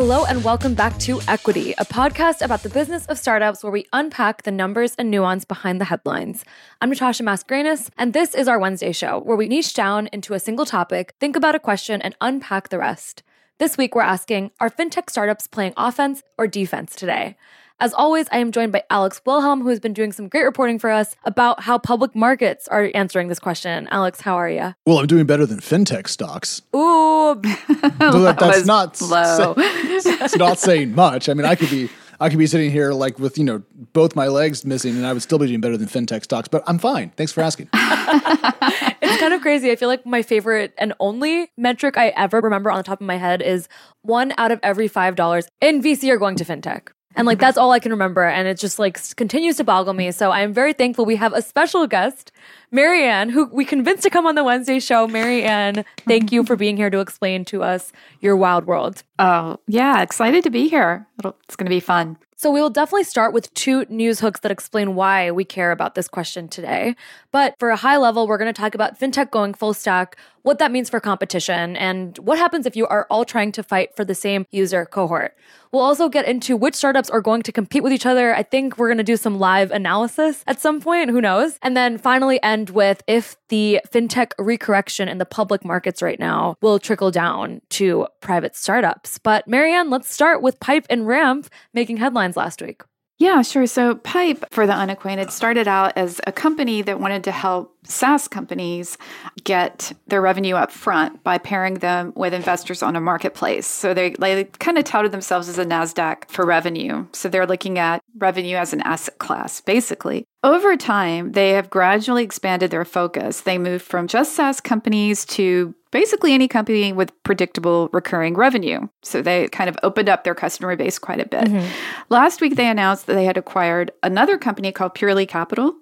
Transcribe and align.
Hello, 0.00 0.24
and 0.26 0.44
welcome 0.44 0.74
back 0.74 0.96
to 0.98 1.20
Equity, 1.26 1.72
a 1.72 1.84
podcast 1.84 2.40
about 2.40 2.62
the 2.62 2.68
business 2.68 3.04
of 3.06 3.18
startups 3.18 3.64
where 3.64 3.72
we 3.72 3.84
unpack 3.92 4.44
the 4.44 4.52
numbers 4.52 4.94
and 4.94 5.10
nuance 5.10 5.44
behind 5.44 5.80
the 5.80 5.86
headlines. 5.86 6.44
I'm 6.80 6.90
Natasha 6.90 7.24
Mascarenhas, 7.24 7.90
and 7.98 8.12
this 8.12 8.32
is 8.32 8.46
our 8.46 8.60
Wednesday 8.60 8.92
show 8.92 9.18
where 9.18 9.36
we 9.36 9.48
niche 9.48 9.74
down 9.74 10.06
into 10.12 10.34
a 10.34 10.38
single 10.38 10.66
topic, 10.66 11.14
think 11.18 11.34
about 11.34 11.56
a 11.56 11.58
question, 11.58 12.00
and 12.00 12.14
unpack 12.20 12.68
the 12.68 12.78
rest. 12.78 13.24
This 13.58 13.76
week, 13.76 13.96
we're 13.96 14.02
asking 14.02 14.52
Are 14.60 14.70
fintech 14.70 15.10
startups 15.10 15.48
playing 15.48 15.74
offense 15.76 16.22
or 16.38 16.46
defense 16.46 16.94
today? 16.94 17.36
As 17.80 17.94
always, 17.94 18.26
I 18.32 18.38
am 18.38 18.50
joined 18.50 18.72
by 18.72 18.82
Alex 18.90 19.20
Wilhelm, 19.24 19.62
who 19.62 19.68
has 19.68 19.78
been 19.78 19.92
doing 19.92 20.10
some 20.10 20.28
great 20.28 20.42
reporting 20.42 20.80
for 20.80 20.90
us 20.90 21.14
about 21.24 21.62
how 21.62 21.78
public 21.78 22.12
markets 22.12 22.66
are 22.66 22.90
answering 22.92 23.28
this 23.28 23.38
question. 23.38 23.86
Alex, 23.92 24.20
how 24.20 24.34
are 24.34 24.50
you? 24.50 24.74
Well, 24.84 24.98
I'm 24.98 25.06
doing 25.06 25.26
better 25.26 25.46
than 25.46 25.60
fintech 25.60 26.08
stocks. 26.08 26.60
Ooh, 26.74 27.36
that, 27.42 28.36
that's 28.40 28.66
not 28.66 29.00
low. 29.00 29.54
Say, 30.00 30.26
not 30.38 30.58
saying 30.58 30.96
much. 30.96 31.28
I 31.28 31.34
mean, 31.34 31.44
I 31.46 31.54
could 31.54 31.70
be 31.70 31.88
I 32.20 32.28
could 32.30 32.38
be 32.40 32.48
sitting 32.48 32.72
here 32.72 32.92
like 32.92 33.20
with 33.20 33.38
you 33.38 33.44
know 33.44 33.62
both 33.92 34.16
my 34.16 34.26
legs 34.26 34.64
missing, 34.64 34.96
and 34.96 35.06
I 35.06 35.12
would 35.12 35.22
still 35.22 35.38
be 35.38 35.46
doing 35.46 35.60
better 35.60 35.76
than 35.76 35.86
fintech 35.86 36.24
stocks. 36.24 36.48
But 36.48 36.64
I'm 36.66 36.80
fine. 36.80 37.10
Thanks 37.10 37.32
for 37.32 37.42
asking. 37.42 37.68
it's 37.74 39.20
kind 39.20 39.34
of 39.34 39.40
crazy. 39.40 39.70
I 39.70 39.76
feel 39.76 39.88
like 39.88 40.04
my 40.04 40.22
favorite 40.22 40.74
and 40.78 40.94
only 40.98 41.52
metric 41.56 41.96
I 41.96 42.08
ever 42.08 42.40
remember 42.40 42.72
on 42.72 42.78
the 42.78 42.82
top 42.82 43.00
of 43.00 43.06
my 43.06 43.18
head 43.18 43.40
is 43.40 43.68
one 44.02 44.32
out 44.36 44.50
of 44.50 44.58
every 44.64 44.88
five 44.88 45.14
dollars 45.14 45.46
in 45.60 45.80
VC 45.80 46.10
are 46.10 46.18
going 46.18 46.34
to 46.34 46.44
fintech. 46.44 46.88
And 47.16 47.26
like 47.26 47.38
that's 47.38 47.58
all 47.58 47.72
I 47.72 47.78
can 47.78 47.90
remember. 47.90 48.24
And 48.24 48.46
it 48.46 48.58
just 48.58 48.78
like 48.78 48.98
continues 49.16 49.56
to 49.56 49.64
boggle 49.64 49.94
me. 49.94 50.12
So 50.12 50.30
I 50.30 50.40
am 50.42 50.52
very 50.52 50.72
thankful 50.72 51.04
we 51.04 51.16
have 51.16 51.32
a 51.32 51.42
special 51.42 51.86
guest, 51.86 52.32
Mary 52.70 53.04
Ann, 53.04 53.28
who 53.30 53.46
we 53.46 53.64
convinced 53.64 54.02
to 54.04 54.10
come 54.10 54.26
on 54.26 54.34
the 54.34 54.44
Wednesday 54.44 54.78
show. 54.78 55.08
Mary 55.08 55.42
Ann, 55.42 55.84
thank 56.06 56.30
you 56.32 56.44
for 56.44 56.54
being 56.54 56.76
here 56.76 56.90
to 56.90 57.00
explain 57.00 57.44
to 57.46 57.62
us 57.62 57.92
your 58.20 58.36
wild 58.36 58.66
world. 58.66 59.02
Oh, 59.18 59.58
yeah. 59.66 60.02
Excited 60.02 60.44
to 60.44 60.50
be 60.50 60.68
here. 60.68 61.06
It'll, 61.18 61.36
it's 61.44 61.56
going 61.56 61.66
to 61.66 61.70
be 61.70 61.80
fun. 61.80 62.18
So, 62.36 62.52
we 62.52 62.60
will 62.60 62.70
definitely 62.70 63.02
start 63.02 63.32
with 63.32 63.52
two 63.54 63.84
news 63.88 64.20
hooks 64.20 64.38
that 64.40 64.52
explain 64.52 64.94
why 64.94 65.32
we 65.32 65.44
care 65.44 65.72
about 65.72 65.96
this 65.96 66.06
question 66.06 66.46
today. 66.46 66.94
But 67.32 67.56
for 67.58 67.70
a 67.70 67.76
high 67.76 67.96
level, 67.96 68.28
we're 68.28 68.38
going 68.38 68.54
to 68.54 68.60
talk 68.60 68.76
about 68.76 69.00
fintech 69.00 69.32
going 69.32 69.54
full 69.54 69.74
stack, 69.74 70.16
what 70.42 70.58
that 70.58 70.70
means 70.70 70.90
for 70.90 71.00
competition, 71.00 71.76
and 71.76 72.16
what 72.18 72.38
happens 72.38 72.66
if 72.66 72.76
you 72.76 72.86
are 72.86 73.06
all 73.10 73.24
trying 73.24 73.52
to 73.52 73.62
fight 73.62 73.94
for 73.96 74.04
the 74.04 74.14
same 74.14 74.46
user 74.50 74.86
cohort. 74.86 75.36
We'll 75.72 75.82
also 75.82 76.08
get 76.08 76.26
into 76.26 76.56
which 76.56 76.74
startups 76.74 77.10
are 77.10 77.20
going 77.20 77.42
to 77.42 77.52
compete 77.52 77.82
with 77.82 77.92
each 77.92 78.06
other. 78.06 78.34
I 78.34 78.42
think 78.42 78.78
we're 78.78 78.88
going 78.88 78.98
to 78.98 79.04
do 79.04 79.16
some 79.18 79.38
live 79.38 79.70
analysis 79.70 80.42
at 80.46 80.60
some 80.60 80.80
point, 80.80 81.10
who 81.10 81.20
knows? 81.20 81.58
And 81.60 81.76
then 81.76 81.98
finally 81.98 82.42
end 82.42 82.70
with 82.70 83.02
if 83.06 83.36
the 83.48 83.80
fintech 83.92 84.32
recorrection 84.38 85.08
in 85.08 85.18
the 85.18 85.26
public 85.26 85.64
markets 85.64 86.00
right 86.00 86.18
now 86.18 86.56
will 86.62 86.78
trickle 86.78 87.10
down 87.10 87.60
to 87.70 88.06
private 88.20 88.56
startups. 88.56 89.18
But 89.18 89.46
Mary 89.46 89.74
Ann, 89.74 89.90
let's 89.90 90.12
start 90.12 90.40
with 90.40 90.58
Pipe 90.60 90.86
and 90.88 91.06
Ramp 91.06 91.48
making 91.74 91.98
headlines 91.98 92.36
last 92.36 92.62
week. 92.62 92.82
Yeah, 93.18 93.42
sure. 93.42 93.66
So, 93.66 93.96
Pipe, 93.96 94.44
for 94.52 94.64
the 94.64 94.72
unacquainted, 94.72 95.32
started 95.32 95.66
out 95.66 95.92
as 95.96 96.20
a 96.28 96.30
company 96.30 96.82
that 96.82 97.00
wanted 97.00 97.24
to 97.24 97.32
help 97.32 97.74
SaaS 97.82 98.28
companies 98.28 98.96
get 99.42 99.92
their 100.06 100.20
revenue 100.22 100.54
up 100.54 100.70
front 100.70 101.24
by 101.24 101.38
pairing 101.38 101.74
them 101.74 102.12
with 102.14 102.32
investors 102.32 102.80
on 102.80 102.94
a 102.94 103.00
marketplace. 103.00 103.66
So, 103.66 103.92
they, 103.92 104.10
they 104.10 104.44
kind 104.44 104.78
of 104.78 104.84
touted 104.84 105.10
themselves 105.10 105.48
as 105.48 105.58
a 105.58 105.64
NASDAQ 105.64 106.30
for 106.30 106.46
revenue. 106.46 107.06
So, 107.12 107.28
they're 107.28 107.46
looking 107.46 107.76
at 107.76 108.04
revenue 108.18 108.54
as 108.56 108.72
an 108.72 108.82
asset 108.82 109.18
class, 109.18 109.60
basically. 109.62 110.27
Over 110.44 110.76
time, 110.76 111.32
they 111.32 111.50
have 111.50 111.68
gradually 111.68 112.22
expanded 112.22 112.70
their 112.70 112.84
focus. 112.84 113.40
They 113.40 113.58
moved 113.58 113.84
from 113.84 114.06
just 114.06 114.36
SaaS 114.36 114.60
companies 114.60 115.24
to 115.26 115.74
basically 115.90 116.32
any 116.32 116.46
company 116.46 116.92
with 116.92 117.12
predictable 117.24 117.88
recurring 117.92 118.34
revenue. 118.34 118.88
So 119.02 119.20
they 119.20 119.48
kind 119.48 119.68
of 119.68 119.76
opened 119.82 120.08
up 120.08 120.22
their 120.22 120.36
customer 120.36 120.76
base 120.76 120.98
quite 120.98 121.20
a 121.20 121.26
bit. 121.26 121.44
Mm-hmm. 121.44 121.68
Last 122.08 122.40
week, 122.40 122.54
they 122.54 122.68
announced 122.68 123.06
that 123.06 123.14
they 123.14 123.24
had 123.24 123.36
acquired 123.36 123.90
another 124.02 124.38
company 124.38 124.70
called 124.70 124.94
Purely 124.94 125.26
Capital 125.26 125.74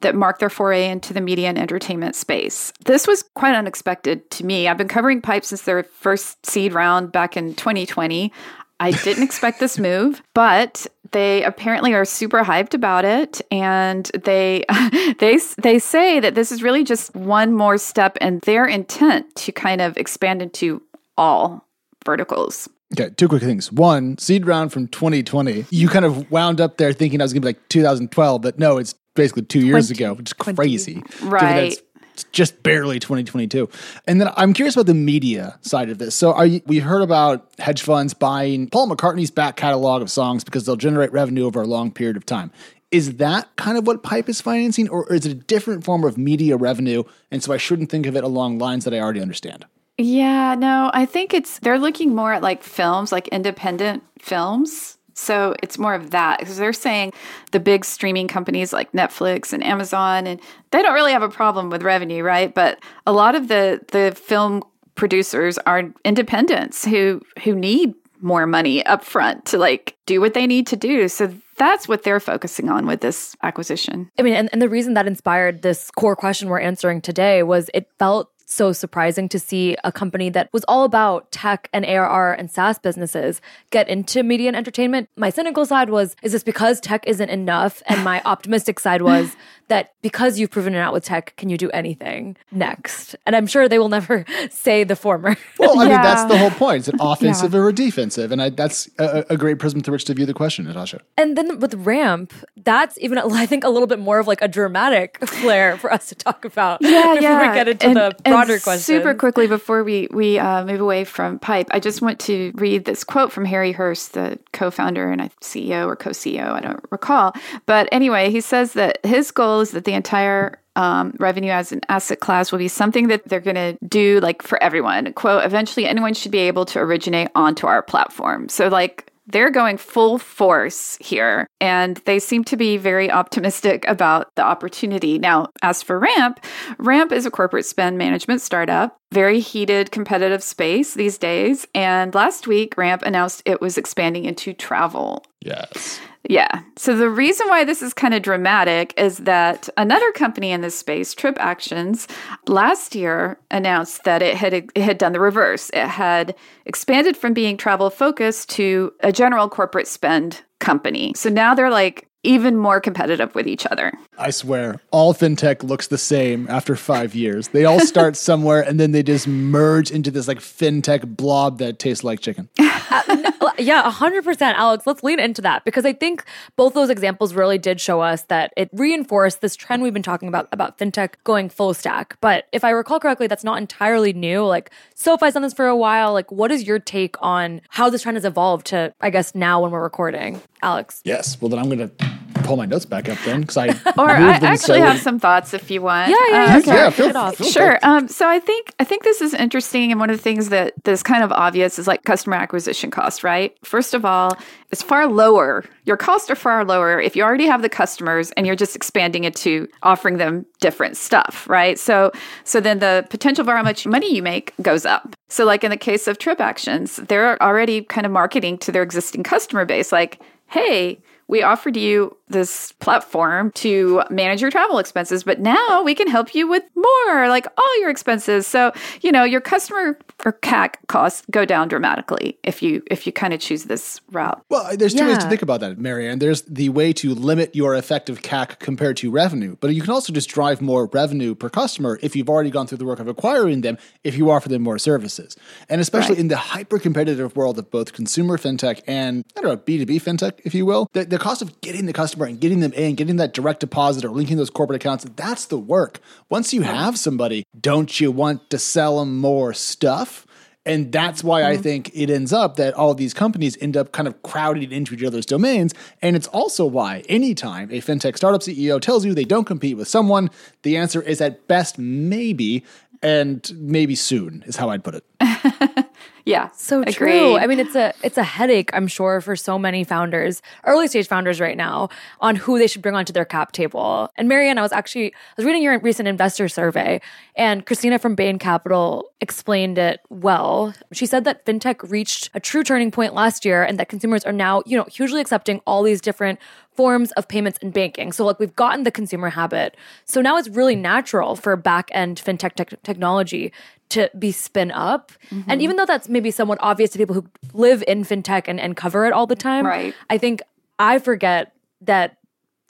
that 0.00 0.14
marked 0.14 0.40
their 0.40 0.48
foray 0.48 0.88
into 0.88 1.12
the 1.12 1.20
media 1.20 1.48
and 1.48 1.58
entertainment 1.58 2.16
space. 2.16 2.72
This 2.86 3.06
was 3.06 3.24
quite 3.34 3.54
unexpected 3.54 4.30
to 4.30 4.46
me. 4.46 4.66
I've 4.66 4.78
been 4.78 4.88
covering 4.88 5.20
Pipe 5.20 5.44
since 5.44 5.62
their 5.62 5.82
first 5.82 6.46
seed 6.46 6.72
round 6.72 7.12
back 7.12 7.36
in 7.36 7.54
2020. 7.54 8.32
I 8.80 8.92
didn't 8.92 9.22
expect 9.22 9.60
this 9.60 9.78
move, 9.78 10.22
but 10.34 10.86
they 11.12 11.44
apparently 11.44 11.92
are 11.92 12.04
super 12.04 12.42
hyped 12.42 12.72
about 12.72 13.04
it 13.04 13.40
and 13.50 14.10
they 14.24 14.64
they 15.18 15.38
they 15.58 15.78
say 15.78 16.18
that 16.18 16.34
this 16.34 16.50
is 16.50 16.62
really 16.62 16.82
just 16.82 17.14
one 17.14 17.52
more 17.52 17.78
step 17.78 18.16
in 18.18 18.38
their 18.40 18.66
intent 18.66 19.34
to 19.36 19.52
kind 19.52 19.80
of 19.80 19.96
expand 19.96 20.40
into 20.40 20.82
all 21.18 21.66
verticals. 22.04 22.68
Okay, 22.94 23.10
two 23.16 23.28
quick 23.28 23.42
things. 23.42 23.70
One, 23.70 24.18
seed 24.18 24.46
round 24.46 24.72
from 24.72 24.88
2020. 24.88 25.66
You 25.70 25.88
kind 25.88 26.04
of 26.04 26.28
wound 26.30 26.60
up 26.60 26.76
there 26.76 26.92
thinking 26.92 27.20
I 27.20 27.24
was 27.24 27.32
going 27.32 27.42
to 27.42 27.46
be 27.46 27.50
like 27.50 27.68
2012, 27.68 28.42
but 28.42 28.58
no, 28.58 28.78
it's 28.78 28.94
basically 29.14 29.42
two 29.42 29.60
years 29.60 29.88
20, 29.88 30.02
ago, 30.02 30.14
which 30.14 30.30
is 30.30 30.32
crazy. 30.32 31.02
Right 31.22 31.80
just 32.24 32.62
barely 32.62 32.98
2022. 32.98 33.68
And 34.06 34.20
then 34.20 34.30
I'm 34.36 34.52
curious 34.52 34.74
about 34.76 34.86
the 34.86 34.94
media 34.94 35.58
side 35.62 35.90
of 35.90 35.98
this. 35.98 36.14
So 36.14 36.40
you, 36.42 36.60
we 36.66 36.78
heard 36.78 37.02
about 37.02 37.48
hedge 37.58 37.82
funds 37.82 38.14
buying 38.14 38.68
Paul 38.68 38.88
McCartney's 38.88 39.30
back 39.30 39.56
catalog 39.56 40.02
of 40.02 40.10
songs 40.10 40.44
because 40.44 40.66
they'll 40.66 40.76
generate 40.76 41.12
revenue 41.12 41.44
over 41.44 41.60
a 41.60 41.66
long 41.66 41.90
period 41.90 42.16
of 42.16 42.26
time. 42.26 42.50
Is 42.90 43.16
that 43.16 43.54
kind 43.56 43.78
of 43.78 43.86
what 43.86 44.02
Pipe 44.02 44.28
is 44.28 44.40
financing, 44.40 44.88
or 44.88 45.12
is 45.12 45.24
it 45.24 45.30
a 45.30 45.34
different 45.34 45.84
form 45.84 46.02
of 46.02 46.18
media 46.18 46.56
revenue? 46.56 47.04
And 47.30 47.42
so 47.42 47.52
I 47.52 47.56
shouldn't 47.56 47.88
think 47.88 48.06
of 48.06 48.16
it 48.16 48.24
along 48.24 48.58
lines 48.58 48.84
that 48.84 48.92
I 48.92 48.98
already 48.98 49.20
understand. 49.20 49.64
Yeah, 49.96 50.56
no, 50.56 50.90
I 50.92 51.06
think 51.06 51.34
it's 51.34 51.58
they're 51.60 51.78
looking 51.78 52.14
more 52.14 52.32
at 52.32 52.42
like 52.42 52.64
films, 52.64 53.12
like 53.12 53.28
independent 53.28 54.02
films 54.18 54.96
so 55.20 55.54
it's 55.62 55.78
more 55.78 55.94
of 55.94 56.10
that 56.10 56.38
because 56.38 56.56
they're 56.56 56.72
saying 56.72 57.12
the 57.52 57.60
big 57.60 57.84
streaming 57.84 58.26
companies 58.26 58.72
like 58.72 58.92
Netflix 58.92 59.52
and 59.52 59.62
Amazon, 59.62 60.26
and 60.26 60.40
they 60.70 60.82
don't 60.82 60.94
really 60.94 61.12
have 61.12 61.22
a 61.22 61.28
problem 61.28 61.70
with 61.70 61.82
revenue, 61.82 62.22
right? 62.22 62.54
But 62.54 62.82
a 63.06 63.12
lot 63.12 63.34
of 63.34 63.48
the 63.48 63.80
the 63.92 64.14
film 64.16 64.62
producers 64.94 65.58
are 65.58 65.92
independents 66.04 66.84
who 66.84 67.20
who 67.44 67.54
need 67.54 67.94
more 68.22 68.46
money 68.46 68.84
up 68.84 69.04
front 69.04 69.46
to 69.46 69.58
like 69.58 69.96
do 70.06 70.20
what 70.20 70.34
they 70.34 70.46
need 70.46 70.66
to 70.68 70.76
do. 70.76 71.08
So 71.08 71.32
that's 71.56 71.88
what 71.88 72.02
they're 72.02 72.20
focusing 72.20 72.70
on 72.70 72.86
with 72.86 73.00
this 73.00 73.36
acquisition. 73.42 74.10
I 74.18 74.22
mean, 74.22 74.34
and, 74.34 74.48
and 74.52 74.62
the 74.62 74.68
reason 74.68 74.94
that 74.94 75.06
inspired 75.06 75.62
this 75.62 75.90
core 75.90 76.16
question 76.16 76.48
we're 76.48 76.60
answering 76.60 77.00
today 77.00 77.42
was 77.42 77.70
it 77.74 77.88
felt 77.98 78.30
so 78.50 78.72
surprising 78.72 79.28
to 79.28 79.38
see 79.38 79.76
a 79.84 79.92
company 79.92 80.28
that 80.30 80.52
was 80.52 80.64
all 80.66 80.84
about 80.84 81.30
tech 81.30 81.68
and 81.72 81.84
ARR 81.84 82.32
and 82.32 82.50
SaaS 82.50 82.78
businesses 82.78 83.40
get 83.70 83.88
into 83.88 84.22
media 84.22 84.48
and 84.48 84.56
entertainment. 84.56 85.08
My 85.16 85.30
cynical 85.30 85.64
side 85.64 85.90
was, 85.90 86.16
is 86.22 86.32
this 86.32 86.42
because 86.42 86.80
tech 86.80 87.06
isn't 87.06 87.30
enough? 87.30 87.82
And 87.86 88.02
my 88.02 88.20
optimistic 88.24 88.80
side 88.80 89.02
was, 89.02 89.36
that 89.70 89.94
because 90.02 90.38
you've 90.38 90.50
proven 90.50 90.74
it 90.74 90.78
out 90.78 90.92
with 90.92 91.04
tech, 91.04 91.34
can 91.36 91.48
you 91.48 91.56
do 91.56 91.70
anything 91.70 92.36
next? 92.50 93.16
And 93.24 93.34
I'm 93.34 93.46
sure 93.46 93.68
they 93.68 93.78
will 93.78 93.88
never 93.88 94.26
say 94.50 94.84
the 94.84 94.96
former. 94.96 95.36
Well, 95.58 95.78
I 95.78 95.84
yeah. 95.84 95.92
mean, 95.92 96.02
that's 96.02 96.24
the 96.24 96.36
whole 96.36 96.50
point. 96.50 96.80
Is 96.82 96.88
it 96.88 96.96
offensive 97.00 97.54
yeah. 97.54 97.60
or 97.60 97.72
defensive? 97.72 98.32
And 98.32 98.42
I, 98.42 98.50
that's 98.50 98.90
a, 98.98 99.24
a, 99.30 99.36
great 99.36 99.58
prism 99.58 99.80
through 99.80 99.92
which 99.92 100.04
to 100.06 100.14
view 100.14 100.26
the 100.26 100.34
question, 100.34 100.66
Natasha. 100.66 101.00
And 101.16 101.36
then 101.36 101.60
with 101.60 101.74
Ramp, 101.74 102.34
that's 102.56 102.98
even, 102.98 103.18
I 103.18 103.46
think, 103.46 103.64
a 103.64 103.68
little 103.70 103.86
bit 103.86 104.00
more 104.00 104.18
of 104.18 104.26
like 104.26 104.42
a 104.42 104.48
dramatic 104.48 105.18
flair 105.26 105.78
for 105.78 105.92
us 105.92 106.08
to 106.08 106.14
talk 106.14 106.44
about 106.44 106.82
yeah, 106.82 107.14
before 107.14 107.20
yeah. 107.20 107.48
we 107.48 107.54
get 107.54 107.68
into 107.68 107.86
and, 107.86 107.96
the 107.96 108.16
broader 108.46 108.60
question. 108.60 108.82
Super 108.82 109.14
quickly 109.14 109.46
before 109.46 109.84
we, 109.84 110.08
we 110.10 110.38
uh, 110.38 110.64
move 110.64 110.80
away 110.80 111.04
from 111.04 111.38
Pipe, 111.38 111.68
I 111.70 111.80
just 111.80 112.02
want 112.02 112.18
to 112.20 112.52
read 112.54 112.84
this 112.84 113.04
quote 113.04 113.32
from 113.32 113.44
Harry 113.44 113.72
Hurst, 113.72 114.12
the 114.12 114.38
co 114.52 114.70
founder 114.70 115.10
and 115.10 115.20
CEO 115.40 115.86
or 115.86 115.96
co 115.96 116.10
CEO, 116.10 116.50
I 116.50 116.60
don't 116.60 116.84
recall. 116.90 117.32
But 117.66 117.88
anyway, 117.92 118.30
he 118.30 118.40
says 118.40 118.74
that 118.74 119.04
his 119.04 119.30
goal 119.30 119.60
is 119.60 119.72
that 119.72 119.84
the 119.84 119.94
entire 119.94 120.58
um, 120.76 121.14
revenue 121.18 121.50
as 121.50 121.72
an 121.72 121.80
asset 121.88 122.20
class 122.20 122.52
will 122.52 122.58
be 122.58 122.68
something 122.68 123.08
that 123.08 123.28
they're 123.28 123.40
going 123.40 123.56
to 123.56 123.76
do 123.86 124.20
like 124.20 124.42
for 124.42 124.62
everyone. 124.62 125.12
Quote, 125.12 125.44
eventually 125.44 125.86
anyone 125.86 126.14
should 126.14 126.32
be 126.32 126.38
able 126.38 126.64
to 126.66 126.78
originate 126.78 127.28
onto 127.34 127.66
our 127.66 127.82
platform. 127.82 128.48
So, 128.48 128.68
like, 128.68 129.09
they're 129.32 129.50
going 129.50 129.76
full 129.76 130.18
force 130.18 130.96
here 131.00 131.46
and 131.60 131.96
they 132.06 132.18
seem 132.18 132.44
to 132.44 132.56
be 132.56 132.76
very 132.76 133.10
optimistic 133.10 133.84
about 133.86 134.28
the 134.36 134.42
opportunity. 134.42 135.18
Now, 135.18 135.48
as 135.62 135.82
for 135.82 135.98
Ramp, 135.98 136.44
Ramp 136.78 137.12
is 137.12 137.26
a 137.26 137.30
corporate 137.30 137.66
spend 137.66 137.98
management 137.98 138.40
startup, 138.40 138.96
very 139.12 139.40
heated 139.40 139.90
competitive 139.90 140.42
space 140.42 140.94
these 140.94 141.18
days. 141.18 141.66
And 141.74 142.14
last 142.14 142.46
week, 142.46 142.76
Ramp 142.76 143.02
announced 143.02 143.42
it 143.44 143.60
was 143.60 143.78
expanding 143.78 144.24
into 144.24 144.52
travel. 144.52 145.24
Yes. 145.40 146.00
Yeah. 146.28 146.62
So 146.76 146.94
the 146.94 147.08
reason 147.08 147.48
why 147.48 147.64
this 147.64 147.80
is 147.80 147.94
kind 147.94 148.12
of 148.12 148.22
dramatic 148.22 148.92
is 148.98 149.18
that 149.18 149.68
another 149.78 150.12
company 150.12 150.52
in 150.52 150.60
this 150.60 150.78
space, 150.78 151.14
TripActions, 151.14 152.10
last 152.46 152.94
year 152.94 153.38
announced 153.50 154.04
that 154.04 154.20
it 154.20 154.36
had 154.36 154.52
it 154.52 154.76
had 154.76 154.98
done 154.98 155.12
the 155.12 155.20
reverse. 155.20 155.70
It 155.70 155.88
had 155.88 156.34
expanded 156.66 157.16
from 157.16 157.32
being 157.32 157.56
travel 157.56 157.88
focused 157.88 158.50
to 158.50 158.92
a 159.00 159.12
general 159.12 159.48
corporate 159.48 159.88
spend 159.88 160.42
company. 160.58 161.14
So 161.16 161.30
now 161.30 161.54
they're 161.54 161.70
like 161.70 162.06
even 162.22 162.56
more 162.56 162.80
competitive 162.80 163.34
with 163.34 163.46
each 163.48 163.66
other. 163.66 163.92
I 164.20 164.30
swear, 164.30 164.80
all 164.90 165.14
fintech 165.14 165.62
looks 165.62 165.86
the 165.86 165.96
same 165.98 166.46
after 166.50 166.76
five 166.76 167.14
years. 167.14 167.48
They 167.48 167.64
all 167.64 167.80
start 167.86 168.16
somewhere 168.16 168.60
and 168.60 168.78
then 168.78 168.92
they 168.92 169.02
just 169.02 169.26
merge 169.26 169.90
into 169.90 170.10
this 170.10 170.28
like 170.28 170.38
fintech 170.38 171.16
blob 171.16 171.58
that 171.58 171.78
tastes 171.78 172.04
like 172.04 172.20
chicken. 172.20 172.48
Uh, 172.92 173.52
yeah, 173.58 173.90
100%. 173.90 174.40
Alex, 174.54 174.86
let's 174.86 175.02
lean 175.02 175.18
into 175.18 175.40
that 175.42 175.64
because 175.64 175.84
I 175.84 175.92
think 175.92 176.24
both 176.56 176.74
those 176.74 176.90
examples 176.90 177.34
really 177.34 177.56
did 177.56 177.80
show 177.80 178.00
us 178.00 178.22
that 178.24 178.52
it 178.56 178.68
reinforced 178.72 179.40
this 179.40 179.56
trend 179.56 179.82
we've 179.82 179.94
been 179.94 180.02
talking 180.02 180.28
about 180.28 180.48
about 180.52 180.76
fintech 180.76 181.14
going 181.24 181.48
full 181.48 181.72
stack. 181.72 182.16
But 182.20 182.46
if 182.52 182.64
I 182.64 182.70
recall 182.70 183.00
correctly, 183.00 183.26
that's 183.26 183.44
not 183.44 183.58
entirely 183.58 184.12
new. 184.12 184.44
Like 184.44 184.70
SoFi's 184.94 185.34
done 185.34 185.42
this 185.42 185.54
for 185.54 185.66
a 185.66 185.76
while. 185.76 186.12
Like, 186.12 186.30
what 186.30 186.50
is 186.50 186.64
your 186.64 186.78
take 186.78 187.16
on 187.20 187.60
how 187.68 187.90
this 187.90 188.02
trend 188.02 188.16
has 188.16 188.24
evolved 188.24 188.66
to, 188.68 188.92
I 189.00 189.10
guess, 189.10 189.34
now 189.34 189.62
when 189.62 189.70
we're 189.70 189.82
recording? 189.82 190.42
Alex. 190.62 191.00
Yes. 191.04 191.40
Well, 191.40 191.48
then 191.48 191.58
I'm 191.58 191.70
going 191.70 191.88
to 191.88 192.19
pull 192.50 192.56
my 192.56 192.66
notes 192.66 192.84
back 192.84 193.08
up 193.08 193.16
then 193.24 193.42
because 193.42 193.56
I 193.56 193.68
or 193.96 194.10
I 194.10 194.32
actually 194.32 194.80
so- 194.80 194.84
have 194.86 194.98
some 194.98 195.20
thoughts 195.20 195.54
if 195.54 195.70
you 195.70 195.80
want. 195.82 196.10
Yeah, 196.10 196.16
yeah, 196.30 196.54
Um, 196.56 196.62
yeah. 196.66 196.74
Yeah, 196.74 196.90
feel- 196.90 197.06
kick 197.06 197.10
it 197.10 197.16
off. 197.16 197.36
feel 197.36 197.46
Sure. 197.46 197.78
Um, 197.84 198.08
so 198.08 198.28
I 198.28 198.40
think 198.40 198.74
I 198.80 198.84
think 198.84 199.04
this 199.04 199.20
is 199.20 199.34
interesting, 199.34 199.92
and 199.92 200.00
one 200.00 200.10
of 200.10 200.16
the 200.16 200.22
things 200.22 200.48
that 200.48 200.74
that's 200.82 201.04
kind 201.04 201.22
of 201.22 201.30
obvious 201.30 201.78
is 201.78 201.86
like 201.86 202.02
customer 202.02 202.34
acquisition 202.34 202.90
cost, 202.90 203.22
right? 203.22 203.56
First 203.64 203.94
of 203.94 204.04
all, 204.04 204.36
it's 204.72 204.82
far 204.82 205.06
lower. 205.06 205.64
Your 205.84 205.96
costs 205.96 206.28
are 206.28 206.34
far 206.34 206.64
lower 206.64 207.00
if 207.00 207.14
you 207.14 207.22
already 207.22 207.46
have 207.46 207.62
the 207.62 207.68
customers 207.68 208.32
and 208.32 208.46
you're 208.46 208.56
just 208.56 208.74
expanding 208.74 209.22
it 209.24 209.36
to 209.36 209.68
offering 209.84 210.16
them 210.18 210.44
different 210.60 210.96
stuff, 210.96 211.48
right? 211.48 211.78
So 211.78 212.10
so 212.42 212.58
then 212.60 212.80
the 212.80 213.06
potential 213.10 213.44
for 213.44 213.56
how 213.56 213.62
much 213.62 213.86
money 213.86 214.12
you 214.12 214.22
make 214.24 214.54
goes 214.60 214.84
up. 214.84 215.14
So 215.28 215.44
like 215.44 215.62
in 215.62 215.70
the 215.70 215.76
case 215.76 216.08
of 216.08 216.18
TripActions, 216.18 217.06
they're 217.06 217.40
already 217.40 217.82
kind 217.82 218.06
of 218.06 218.10
marketing 218.12 218.58
to 218.58 218.72
their 218.72 218.82
existing 218.82 219.22
customer 219.22 219.64
base, 219.64 219.92
like, 219.92 220.20
hey. 220.48 221.00
We 221.28 221.44
offered 221.44 221.76
you 221.76 222.16
this 222.30 222.72
platform 222.72 223.50
to 223.52 224.02
manage 224.10 224.40
your 224.40 224.50
travel 224.50 224.78
expenses, 224.78 225.24
but 225.24 225.40
now 225.40 225.82
we 225.82 225.94
can 225.94 226.08
help 226.08 226.34
you 226.34 226.48
with 226.48 226.62
more, 226.74 227.28
like 227.28 227.46
all 227.58 227.80
your 227.80 227.90
expenses. 227.90 228.46
So, 228.46 228.72
you 229.02 229.12
know, 229.12 229.24
your 229.24 229.40
customer 229.40 229.98
or 230.24 230.32
CAC 230.34 230.74
costs 230.86 231.22
go 231.30 231.44
down 231.44 231.68
dramatically 231.68 232.38
if 232.42 232.62
you 232.62 232.82
if 232.90 233.06
you 233.06 233.12
kind 233.12 233.32
of 233.34 233.40
choose 233.40 233.64
this 233.64 234.00
route. 234.12 234.42
Well, 234.48 234.76
there's 234.76 234.94
two 234.94 235.06
ways 235.06 235.18
to 235.18 235.28
think 235.28 235.42
about 235.42 235.60
that, 235.60 235.78
Mary 235.78 236.08
Ann. 236.08 236.18
There's 236.18 236.42
the 236.42 236.68
way 236.68 236.92
to 236.94 237.14
limit 237.14 237.54
your 237.54 237.74
effective 237.74 238.22
CAC 238.22 238.58
compared 238.58 238.96
to 238.98 239.10
revenue, 239.10 239.56
but 239.60 239.74
you 239.74 239.80
can 239.82 239.90
also 239.90 240.12
just 240.12 240.28
drive 240.28 240.60
more 240.60 240.86
revenue 240.92 241.34
per 241.34 241.48
customer 241.48 241.98
if 242.02 242.14
you've 242.14 242.28
already 242.28 242.50
gone 242.50 242.66
through 242.66 242.78
the 242.78 242.84
work 242.84 243.00
of 243.00 243.08
acquiring 243.08 243.62
them, 243.62 243.78
if 244.04 244.16
you 244.16 244.30
offer 244.30 244.48
them 244.48 244.62
more 244.62 244.78
services. 244.78 245.36
And 245.68 245.80
especially 245.80 246.10
Right. 246.14 246.18
in 246.20 246.28
the 246.28 246.36
hyper 246.36 246.78
competitive 246.78 247.36
world 247.36 247.58
of 247.58 247.70
both 247.70 247.92
consumer 247.92 248.38
fintech 248.38 248.80
and, 248.86 249.24
I 249.36 249.40
don't 249.40 249.50
know, 249.50 249.56
B2B 249.56 250.00
fintech, 250.02 250.40
if 250.44 250.54
you 250.54 250.64
will, 250.66 250.88
the, 250.92 251.04
the 251.04 251.18
cost 251.18 251.42
of 251.42 251.60
getting 251.60 251.86
the 251.86 251.92
customer 251.92 252.19
and 252.24 252.40
getting 252.40 252.60
them 252.60 252.72
in, 252.72 252.94
getting 252.94 253.16
that 253.16 253.34
direct 253.34 253.60
deposit 253.60 254.04
or 254.04 254.10
linking 254.10 254.36
those 254.36 254.50
corporate 254.50 254.82
accounts, 254.82 255.06
that's 255.16 255.46
the 255.46 255.58
work. 255.58 256.00
Once 256.28 256.52
you 256.52 256.62
have 256.62 256.98
somebody, 256.98 257.44
don't 257.58 258.00
you 258.00 258.10
want 258.10 258.50
to 258.50 258.58
sell 258.58 258.98
them 258.98 259.18
more 259.18 259.52
stuff? 259.52 260.26
And 260.66 260.92
that's 260.92 261.24
why 261.24 261.42
I 261.44 261.54
mm-hmm. 261.54 261.62
think 261.62 261.90
it 261.94 262.10
ends 262.10 262.32
up 262.32 262.56
that 262.56 262.74
all 262.74 262.94
these 262.94 263.14
companies 263.14 263.56
end 263.60 263.76
up 263.76 263.92
kind 263.92 264.06
of 264.06 264.22
crowding 264.22 264.72
into 264.72 264.94
each 264.94 265.02
other's 265.02 265.24
domains. 265.24 265.72
And 266.02 266.14
it's 266.14 266.26
also 266.28 266.66
why 266.66 267.02
anytime 267.08 267.70
a 267.70 267.80
fintech 267.80 268.16
startup 268.16 268.42
CEO 268.42 268.80
tells 268.80 269.04
you 269.04 269.14
they 269.14 269.24
don't 269.24 269.46
compete 269.46 269.78
with 269.78 269.88
someone, 269.88 270.30
the 270.62 270.76
answer 270.76 271.00
is 271.00 271.20
at 271.20 271.48
best 271.48 271.78
maybe 271.78 272.64
and 273.02 273.50
maybe 273.56 273.94
soon 273.94 274.44
is 274.46 274.56
how 274.56 274.68
I'd 274.68 274.84
put 274.84 274.94
it. 274.96 275.04
Yeah, 276.24 276.50
So 276.54 276.80
agreed. 276.82 276.94
true. 276.94 277.36
I 277.36 277.46
mean, 277.46 277.60
it's 277.60 277.74
a 277.74 277.94
it's 278.02 278.18
a 278.18 278.22
headache, 278.22 278.70
I'm 278.72 278.86
sure, 278.86 279.20
for 279.20 279.36
so 279.36 279.58
many 279.58 279.84
founders, 279.84 280.42
early 280.64 280.88
stage 280.88 281.08
founders 281.08 281.40
right 281.40 281.56
now, 281.56 281.88
on 282.20 282.36
who 282.36 282.58
they 282.58 282.66
should 282.66 282.82
bring 282.82 282.94
onto 282.94 283.12
their 283.12 283.24
cap 283.24 283.52
table. 283.52 284.10
And 284.16 284.28
Mary 284.28 284.48
Ann, 284.48 284.58
I 284.58 284.62
was 284.62 284.72
actually 284.72 285.12
I 285.12 285.34
was 285.36 285.46
reading 285.46 285.62
your 285.62 285.78
recent 285.80 286.08
investor 286.08 286.48
survey, 286.48 287.00
and 287.36 287.64
Christina 287.64 287.98
from 287.98 288.14
Bain 288.14 288.38
Capital 288.38 289.10
explained 289.20 289.78
it 289.78 290.00
well. 290.08 290.74
She 290.92 291.06
said 291.06 291.24
that 291.24 291.44
fintech 291.46 291.90
reached 291.90 292.30
a 292.34 292.40
true 292.40 292.62
turning 292.62 292.90
point 292.90 293.14
last 293.14 293.44
year, 293.44 293.62
and 293.62 293.78
that 293.78 293.88
consumers 293.88 294.24
are 294.24 294.32
now, 294.32 294.62
you 294.66 294.76
know, 294.76 294.84
hugely 294.84 295.20
accepting 295.20 295.60
all 295.66 295.82
these 295.82 296.00
different 296.00 296.38
forms 296.80 297.12
of 297.12 297.28
payments 297.28 297.58
and 297.60 297.72
banking. 297.72 298.12
So 298.12 298.24
like 298.24 298.38
we've 298.38 298.56
gotten 298.56 298.84
the 298.84 298.90
consumer 298.90 299.28
habit. 299.28 299.76
So 300.04 300.20
now 300.20 300.38
it's 300.38 300.48
really 300.48 300.76
natural 300.76 301.36
for 301.36 301.54
back 301.56 301.90
end 301.92 302.22
fintech 302.24 302.54
tech- 302.54 302.82
technology 302.82 303.52
to 303.90 304.08
be 304.18 304.32
spin 304.32 304.70
up. 304.70 305.12
And 305.30 305.42
mm-hmm. 305.42 305.60
even 305.60 305.76
though 305.76 305.84
that's 305.84 306.08
maybe 306.10 306.30
somewhat 306.30 306.58
obvious 306.60 306.90
to 306.90 306.98
people 306.98 307.14
who 307.14 307.26
live 307.52 307.82
in 307.86 308.04
fintech 308.04 308.44
and, 308.46 308.60
and 308.60 308.76
cover 308.76 309.06
it 309.06 309.12
all 309.12 309.26
the 309.26 309.36
time, 309.36 309.66
Right. 309.66 309.94
I 310.08 310.18
think 310.18 310.42
I 310.78 310.98
forget 310.98 311.52
that 311.82 312.16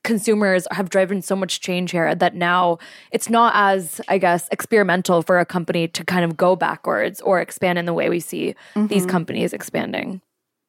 consumers 0.03 0.67
have 0.71 0.89
driven 0.89 1.21
so 1.23 1.37
much 1.37 1.61
change 1.61 1.91
here 1.91 2.15
that 2.15 2.35
now 2.35 2.79
it's 3.11 3.29
not 3.29 3.53
as, 3.55 4.01
I 4.09 4.19
guess, 4.19 4.49
experimental 4.51 5.23
for 5.23 5.39
a 5.39 5.45
company 5.45 5.89
to 5.89 6.05
kind 6.05 6.25
of 6.25 6.37
go 6.37 6.57
backwards 6.57 7.21
or 7.21 7.41
expand 7.41 7.79
in 7.79 7.85
the 7.85 7.93
way 7.93 8.09
we 8.09 8.21
see 8.21 8.55
these 8.75 9.03
mm-hmm. 9.03 9.07
companies 9.11 9.53
expanding. 9.53 10.23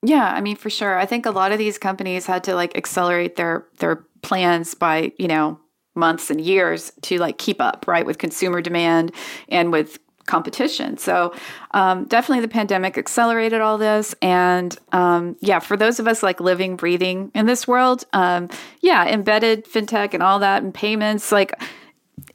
Yeah, 0.04 0.26
I 0.26 0.42
mean 0.42 0.56
for 0.56 0.70
sure. 0.70 0.98
I 0.98 1.06
think 1.06 1.26
a 1.26 1.32
lot 1.32 1.52
of 1.52 1.60
these 1.60 1.78
companies 1.78 2.26
had 2.26 2.44
to 2.46 2.56
like 2.56 2.76
accelerate 2.76 3.36
their 3.36 3.66
their 3.78 4.04
plans 4.22 4.74
by, 4.74 5.12
you 5.18 5.28
know, 5.28 5.60
months 5.96 6.30
and 6.30 6.42
years 6.42 6.92
to 7.04 7.18
like 7.18 7.38
keep 7.38 7.62
up, 7.62 7.86
right, 7.88 8.06
with 8.06 8.18
consumer 8.18 8.62
demand 8.62 9.14
and 9.48 9.72
with 9.72 10.00
competition. 10.26 10.98
So 10.98 11.34
um, 11.72 12.06
definitely 12.06 12.42
the 12.42 12.48
pandemic 12.48 12.98
accelerated 12.98 13.62
all 13.62 13.78
this. 13.78 14.16
And 14.22 14.78
um, 14.92 15.36
yeah, 15.40 15.60
for 15.60 15.78
those 15.78 16.00
of 16.00 16.08
us 16.08 16.24
like 16.24 16.40
living, 16.40 16.76
breathing 16.76 17.32
in 17.34 17.46
this 17.46 17.68
world, 17.68 18.06
um, 18.14 18.50
yeah, 18.82 19.08
embedded 19.08 19.66
fintech 19.66 20.14
and 20.14 20.24
all 20.24 20.40
that 20.40 20.64
and 20.64 20.74
payments, 20.74 21.32
like 21.32 21.54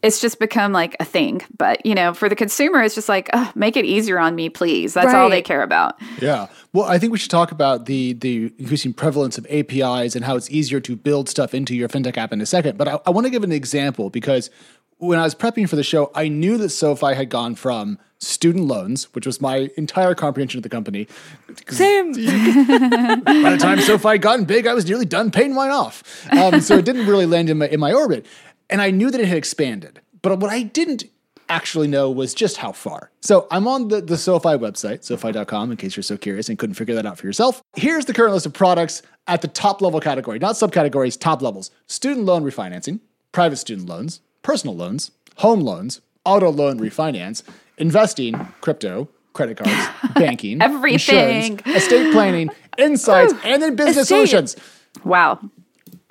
it's 0.03 0.21
just 0.21 0.38
become 0.38 0.73
like 0.73 0.97
a 1.00 1.05
thing. 1.05 1.43
But 1.56 1.85
you 1.85 1.94
know, 1.94 2.15
for 2.15 2.29
the 2.29 2.37
consumer, 2.37 2.83
it's 2.83 2.94
just 2.94 3.09
like, 3.09 3.31
"Ugh, 3.33 3.55
make 3.56 3.77
it 3.77 3.85
easier 3.85 4.19
on 4.19 4.35
me, 4.35 4.49
please. 4.49 4.94
That's 4.94 5.15
all 5.15 5.31
they 5.31 5.43
care 5.43 5.62
about. 5.62 6.00
Yeah. 6.21 6.49
Well, 6.73 6.85
I 6.85 6.99
think 6.99 7.12
we 7.12 7.19
should 7.19 7.31
talk 7.31 7.53
about 7.53 7.87
the 7.87 8.12
the 8.15 8.53
increasing 8.59 8.93
prevalence 8.93 9.38
of 9.38 9.47
APIs 9.50 10.15
and 10.15 10.25
how 10.25 10.37
it's 10.37 10.50
easier 10.50 10.81
to 10.81 10.97
build 10.97 11.29
stuff 11.29 11.55
into 11.55 11.75
your 11.75 11.88
fintech 11.88 12.17
app 12.17 12.33
in 12.33 12.41
a 12.41 12.47
second. 12.47 12.79
But 12.79 12.88
I, 12.88 12.99
I 13.06 13.11
want 13.11 13.27
to 13.27 13.31
give 13.31 13.44
an 13.44 13.53
example 13.53 14.11
because 14.11 14.50
when 14.98 15.19
I 15.19 15.22
was 15.22 15.34
prepping 15.34 15.69
for 15.69 15.76
the 15.76 15.82
show, 15.82 16.10
I 16.14 16.28
knew 16.28 16.56
that 16.58 16.70
SoFi 16.70 17.14
had 17.14 17.28
gone 17.28 17.54
from 17.54 17.98
student 18.19 18.64
loans, 18.64 19.04
which 19.14 19.26
was 19.26 19.40
my 19.40 19.70
entire 19.76 20.14
comprehension 20.14 20.58
of 20.58 20.62
the 20.62 20.69
company. 20.69 21.06
Same. 21.69 22.12
By 23.25 23.50
the 23.50 23.58
time 23.60 23.81
SoFi 23.81 24.08
had 24.08 24.22
gotten 24.22 24.44
big, 24.46 24.66
I 24.66 24.75
was 24.75 24.87
nearly 24.87 25.04
done 25.04 25.31
paying 25.31 25.54
mine 25.54 25.70
off. 25.70 26.26
Um, 26.32 26.60
so 26.60 26.78
it 26.78 26.84
didn't 26.84 27.06
really 27.06 27.26
land 27.26 27.50
in 27.50 27.58
my 27.58 27.69
in 27.69 27.81
my 27.81 27.93
orbit, 27.93 28.26
and 28.70 28.81
I 28.81 28.90
knew 28.90 29.10
that 29.10 29.20
it 29.20 29.28
had 29.28 29.37
expanded. 29.37 30.00
But 30.23 30.38
what 30.40 30.50
I 30.50 30.62
didn't 30.62 31.04
actually 31.49 31.87
know 31.87 32.11
was 32.11 32.35
just 32.35 32.56
how 32.56 32.73
far. 32.73 33.11
So 33.21 33.47
I'm 33.50 33.68
on 33.68 33.88
the, 33.88 34.00
the 34.00 34.16
SoFi 34.16 34.56
website, 34.56 35.04
SoFi.com, 35.04 35.71
in 35.71 35.76
case 35.76 35.97
you're 35.97 36.02
so 36.02 36.16
curious 36.16 36.49
and 36.49 36.59
couldn't 36.59 36.75
figure 36.75 36.94
that 36.97 37.06
out 37.06 37.18
for 37.18 37.26
yourself. 37.26 37.62
Here's 37.76 38.06
the 38.06 38.12
current 38.12 38.32
list 38.32 38.47
of 38.47 38.52
products 38.52 39.02
at 39.28 39.42
the 39.42 39.49
top 39.49 39.80
level 39.80 40.00
category, 40.00 40.40
not 40.40 40.56
subcategories, 40.56 41.18
top 41.18 41.42
levels. 41.42 41.71
Student 41.87 42.26
loan 42.26 42.42
refinancing, 42.42 42.99
private 43.30 43.56
student 43.56 43.88
loans, 43.88 44.21
personal 44.47 44.76
loans, 44.76 45.11
home 45.38 45.59
loans, 45.61 46.00
auto 46.25 46.50
loan 46.50 46.79
refinance, 46.79 47.43
investing, 47.79 48.33
crypto, 48.61 49.09
credit 49.33 49.57
cards, 49.59 49.88
banking, 50.15 50.62
Everything. 50.62 50.93
insurance, 51.59 51.62
estate 51.67 52.12
planning, 52.12 52.49
insights, 52.79 53.35
and 53.45 53.61
then 53.61 53.75
business 53.75 53.97
Estate. 53.99 54.15
solutions. 54.15 54.57
Wow. 55.05 55.41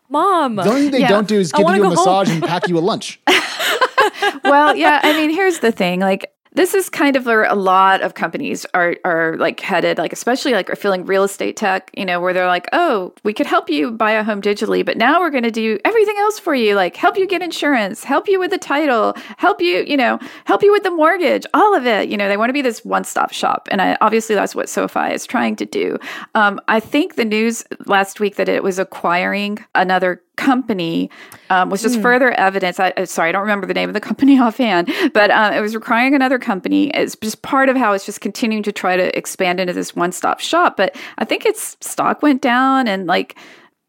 Mom. 0.10 0.58
The 0.58 0.64
only 0.68 0.82
thing 0.84 0.92
they 0.92 1.00
Yeah. 1.00 1.08
don't 1.08 1.28
do 1.30 1.40
is 1.40 1.52
give 1.54 1.62
you 1.62 1.74
a 1.74 1.78
go 1.78 1.84
home. 1.86 1.90
massage 1.96 2.30
and 2.30 2.44
pack 2.44 2.68
you 2.68 2.78
a 2.78 2.80
lunch. 2.92 3.20
well, 4.44 4.76
yeah. 4.76 5.00
I 5.02 5.14
mean, 5.14 5.30
here's 5.30 5.60
the 5.60 5.72
thing. 5.72 6.02
Like, 6.02 6.32
this 6.56 6.74
is 6.74 6.90
kind 6.90 7.16
of 7.16 7.26
where 7.26 7.44
a 7.44 7.54
lot 7.54 8.02
of 8.02 8.14
companies 8.14 8.66
are 8.74 8.96
are 9.04 9.38
like 9.38 9.60
headed. 9.60 9.98
Like, 9.98 10.14
especially 10.14 10.54
like 10.54 10.70
are 10.70 10.76
feeling 10.76 11.06
real 11.06 11.24
estate 11.24 11.58
tech. 11.58 11.92
You 11.96 12.06
know, 12.06 12.20
where 12.20 12.34
they're 12.34 12.48
like, 12.48 12.68
oh, 12.74 13.14
we 13.24 13.34
could 13.34 13.46
help 13.46 13.70
you 13.70 13.92
buy 13.92 14.12
a 14.12 14.24
home 14.24 14.42
digitally, 14.42 14.86
but 14.86 14.98
now 14.98 15.20
we're 15.20 15.30
going 15.30 15.44
to 15.44 15.52
do 15.52 15.78
everything 15.86 16.16
else 16.18 16.40
for 16.40 16.56
you. 16.56 16.76
Like, 16.76 16.96
help 16.96 17.18
you 17.18 17.28
get 17.28 17.42
insurance, 17.42 18.04
help 18.04 18.28
you 18.28 18.40
with 18.40 18.52
the 18.52 18.58
title, 18.58 19.14
help 19.38 19.62
you, 19.62 19.84
you 19.88 19.98
know, 19.98 20.20
help 20.46 20.64
you 20.64 20.72
with 20.72 20.84
the 20.84 20.92
mortgage, 20.92 21.46
all 21.54 21.76
of 21.76 21.86
it. 21.86 22.10
You 22.10 22.18
know, 22.18 22.28
they 22.28 22.38
want 22.38 22.50
to 22.50 22.54
be 22.54 22.62
this 22.62 22.84
one 22.84 23.04
stop 23.04 23.32
shop, 23.32 23.68
and 23.72 23.82
I, 23.82 23.98
obviously 24.02 24.36
that's 24.36 24.56
what 24.56 24.70
SoFi 24.70 25.14
is 25.14 25.26
trying 25.26 25.56
to 25.58 25.66
do. 25.66 25.98
Um, 26.34 26.60
I 26.68 26.80
think 26.80 27.16
the 27.16 27.26
news 27.26 27.64
last 27.86 28.20
week 28.20 28.36
that 28.38 28.50
it 28.50 28.64
was 28.64 28.80
acquiring 28.80 29.60
another 29.76 30.22
company 30.36 31.10
um, 31.50 31.70
was 31.70 31.82
just 31.82 32.02
further 32.02 32.32
evidence. 32.32 32.80
I, 32.80 32.92
uh, 32.98 33.06
sorry, 33.06 33.30
I 33.30 33.32
don't 33.32 33.42
remember 33.42 33.68
the 33.68 33.74
name 33.74 33.90
of 33.90 33.94
the 33.94 34.02
company 34.02 34.40
offhand, 34.40 34.92
but 35.14 35.32
um, 35.32 35.54
it 35.54 35.62
was 35.62 35.76
requiring 35.76 36.16
another 36.16 36.40
company. 36.40 36.90
It's 36.92 37.16
just 37.16 37.42
part 37.42 37.70
of 37.70 37.76
how 37.76 37.94
it's 37.94 38.06
just 38.06 38.22
continuing 38.22 38.64
to 38.64 38.72
try 38.72 38.96
to 38.98 39.18
expand 39.18 39.60
into 39.60 39.74
this 39.74 39.96
one 39.96 40.12
stop 40.12 40.40
shop. 40.40 40.78
But 40.78 40.96
I 41.18 41.26
think 41.26 41.46
its 41.46 41.78
stock 41.82 42.22
went 42.22 42.42
down 42.42 42.88
and 42.88 43.08
like 43.08 43.36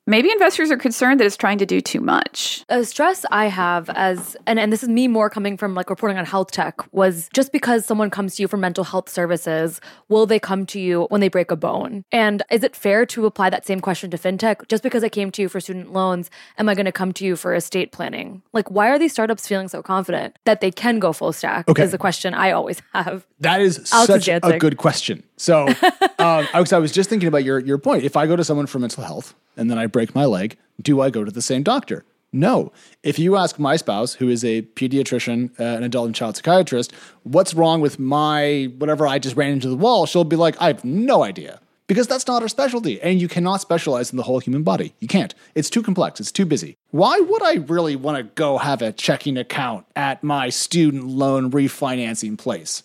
maybe 0.06 0.30
investors 0.30 0.70
are 0.70 0.76
concerned 0.76 1.20
that 1.20 1.26
it's 1.26 1.36
trying 1.36 1.58
to 1.58 1.66
do 1.66 1.80
too 1.80 2.00
much. 2.00 2.64
A 2.68 2.84
stress 2.84 3.24
I 3.30 3.46
have 3.46 3.90
as 3.90 4.36
and, 4.46 4.58
and 4.58 4.72
this 4.72 4.82
is 4.82 4.88
me 4.88 5.08
more 5.08 5.28
coming 5.28 5.56
from 5.56 5.74
like 5.74 5.90
reporting 5.90 6.18
on 6.18 6.24
health 6.24 6.50
tech 6.50 6.80
was 6.92 7.28
just 7.32 7.52
because 7.52 7.84
someone 7.84 8.10
comes 8.10 8.36
to 8.36 8.42
you 8.42 8.48
for 8.48 8.56
mental 8.56 8.84
health 8.84 9.08
services, 9.08 9.80
will 10.08 10.26
they 10.26 10.38
come 10.38 10.66
to 10.66 10.80
you 10.80 11.06
when 11.10 11.20
they 11.20 11.28
break 11.28 11.50
a 11.50 11.56
bone? 11.56 12.04
And 12.12 12.42
is 12.50 12.62
it 12.62 12.76
fair 12.76 13.04
to 13.06 13.26
apply 13.26 13.50
that 13.50 13.66
same 13.66 13.80
question 13.80 14.10
to 14.10 14.16
fintech? 14.18 14.68
Just 14.68 14.82
because 14.82 15.02
I 15.02 15.08
came 15.08 15.30
to 15.32 15.42
you 15.42 15.48
for 15.48 15.60
student 15.60 15.92
loans, 15.92 16.30
am 16.58 16.68
I 16.68 16.74
going 16.74 16.86
to 16.86 16.92
come 16.92 17.12
to 17.14 17.24
you 17.24 17.36
for 17.36 17.54
estate 17.54 17.92
planning? 17.92 18.42
Like 18.52 18.70
why 18.70 18.88
are 18.88 18.98
these 18.98 19.12
startups 19.12 19.46
feeling 19.46 19.68
so 19.68 19.82
confident 19.82 20.38
that 20.44 20.60
they 20.60 20.70
can 20.70 20.98
go 20.98 21.12
full 21.12 21.32
stack? 21.32 21.68
Okay. 21.68 21.82
Is 21.82 21.94
a 21.94 21.98
question 21.98 22.34
I 22.34 22.52
always 22.52 22.80
have. 22.94 23.26
That 23.40 23.60
is 23.60 23.92
Alex 23.92 24.06
such 24.06 24.28
a 24.28 24.58
good 24.58 24.76
question. 24.76 25.22
So, 25.36 25.68
um, 26.18 26.48
Alex, 26.52 26.72
I 26.72 26.78
was 26.78 26.90
just 26.90 27.10
thinking 27.10 27.28
about 27.28 27.44
your 27.44 27.58
your 27.58 27.78
point. 27.78 28.04
If 28.04 28.16
I 28.16 28.26
go 28.26 28.36
to 28.36 28.44
someone 28.44 28.66
for 28.66 28.78
mental 28.78 29.04
health 29.04 29.34
and 29.56 29.70
then 29.70 29.78
I 29.78 29.86
break 29.96 30.14
my 30.14 30.26
leg, 30.26 30.58
do 30.82 31.00
I 31.00 31.08
go 31.08 31.24
to 31.24 31.30
the 31.30 31.40
same 31.40 31.62
doctor? 31.62 32.04
No. 32.30 32.70
If 33.02 33.18
you 33.18 33.34
ask 33.34 33.58
my 33.58 33.76
spouse, 33.76 34.12
who 34.12 34.28
is 34.28 34.44
a 34.44 34.60
pediatrician, 34.60 35.58
uh, 35.58 35.62
an 35.78 35.84
adult 35.84 36.04
and 36.04 36.14
child 36.14 36.36
psychiatrist, 36.36 36.92
what's 37.22 37.54
wrong 37.54 37.80
with 37.80 37.98
my 37.98 38.70
whatever 38.76 39.06
I 39.06 39.18
just 39.18 39.36
ran 39.36 39.52
into 39.52 39.70
the 39.70 39.74
wall, 39.74 40.04
she'll 40.04 40.24
be 40.24 40.36
like, 40.36 40.54
I 40.60 40.66
have 40.66 40.84
no 40.84 41.24
idea. 41.24 41.60
Because 41.86 42.06
that's 42.06 42.26
not 42.26 42.42
her 42.42 42.48
specialty. 42.48 43.00
And 43.00 43.22
you 43.22 43.26
cannot 43.26 43.62
specialize 43.62 44.10
in 44.10 44.18
the 44.18 44.24
whole 44.24 44.38
human 44.38 44.64
body. 44.64 44.92
You 45.00 45.08
can't. 45.08 45.34
It's 45.54 45.70
too 45.70 45.82
complex. 45.82 46.20
It's 46.20 46.30
too 46.30 46.44
busy. 46.44 46.76
Why 46.90 47.18
would 47.18 47.42
I 47.42 47.54
really 47.54 47.96
want 47.96 48.18
to 48.18 48.24
go 48.24 48.58
have 48.58 48.82
a 48.82 48.92
checking 48.92 49.38
account 49.38 49.86
at 49.96 50.22
my 50.22 50.50
student 50.50 51.06
loan 51.06 51.50
refinancing 51.50 52.36
place? 52.36 52.82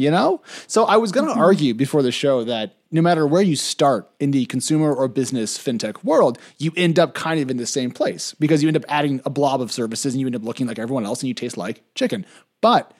You 0.00 0.10
know? 0.10 0.42
So 0.66 0.84
I 0.84 0.96
was 0.96 1.12
going 1.12 1.26
to 1.26 1.32
mm-hmm. 1.32 1.40
argue 1.40 1.74
before 1.74 2.02
the 2.02 2.12
show 2.12 2.42
that 2.44 2.76
no 2.90 3.02
matter 3.02 3.26
where 3.26 3.42
you 3.42 3.54
start 3.56 4.10
in 4.18 4.30
the 4.30 4.46
consumer 4.46 4.92
or 4.94 5.06
business 5.08 5.58
fintech 5.58 6.02
world, 6.02 6.38
you 6.58 6.72
end 6.76 6.98
up 6.98 7.14
kind 7.14 7.40
of 7.40 7.50
in 7.50 7.56
the 7.56 7.66
same 7.66 7.90
place 7.90 8.34
because 8.40 8.62
you 8.62 8.68
end 8.68 8.76
up 8.76 8.84
adding 8.88 9.20
a 9.24 9.30
blob 9.30 9.60
of 9.60 9.70
services 9.70 10.14
and 10.14 10.20
you 10.20 10.26
end 10.26 10.34
up 10.36 10.42
looking 10.44 10.66
like 10.66 10.78
everyone 10.78 11.04
else 11.04 11.20
and 11.20 11.28
you 11.28 11.34
taste 11.34 11.56
like 11.56 11.82
chicken. 11.94 12.26
But 12.60 12.92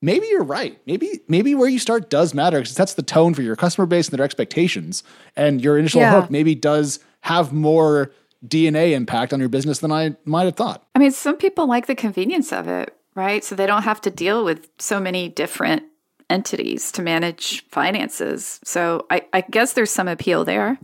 maybe 0.00 0.26
you're 0.26 0.44
right. 0.44 0.78
Maybe 0.86 1.20
maybe 1.28 1.54
where 1.54 1.68
you 1.68 1.78
start 1.78 2.10
does 2.10 2.34
matter 2.34 2.58
because 2.58 2.72
it 2.72 2.74
sets 2.74 2.94
the 2.94 3.02
tone 3.02 3.34
for 3.34 3.42
your 3.42 3.56
customer 3.56 3.86
base 3.86 4.08
and 4.08 4.18
their 4.18 4.24
expectations. 4.24 5.02
And 5.34 5.60
your 5.60 5.78
initial 5.78 6.02
Yeah. 6.02 6.20
hook 6.20 6.30
maybe 6.30 6.54
does 6.54 7.00
have 7.22 7.52
more 7.52 8.12
DNA 8.46 8.92
impact 8.92 9.32
on 9.32 9.40
your 9.40 9.48
business 9.48 9.78
than 9.78 9.90
I 9.90 10.16
might 10.24 10.44
have 10.44 10.56
thought. 10.56 10.86
I 10.94 10.98
mean, 10.98 11.10
some 11.10 11.36
people 11.36 11.66
like 11.66 11.86
the 11.86 11.94
convenience 11.94 12.52
of 12.52 12.68
it, 12.68 12.94
right? 13.14 13.42
So 13.42 13.54
they 13.54 13.66
don't 13.66 13.82
have 13.84 14.00
to 14.02 14.10
deal 14.10 14.44
with 14.44 14.68
so 14.78 15.00
many 15.00 15.28
different 15.30 15.84
entities 16.30 16.92
to 16.92 17.02
manage 17.02 17.64
finances. 17.66 18.60
So 18.64 19.06
I, 19.10 19.26
I 19.32 19.42
guess 19.42 19.72
there's 19.74 19.90
some 19.90 20.08
appeal 20.08 20.44
there. 20.44 20.78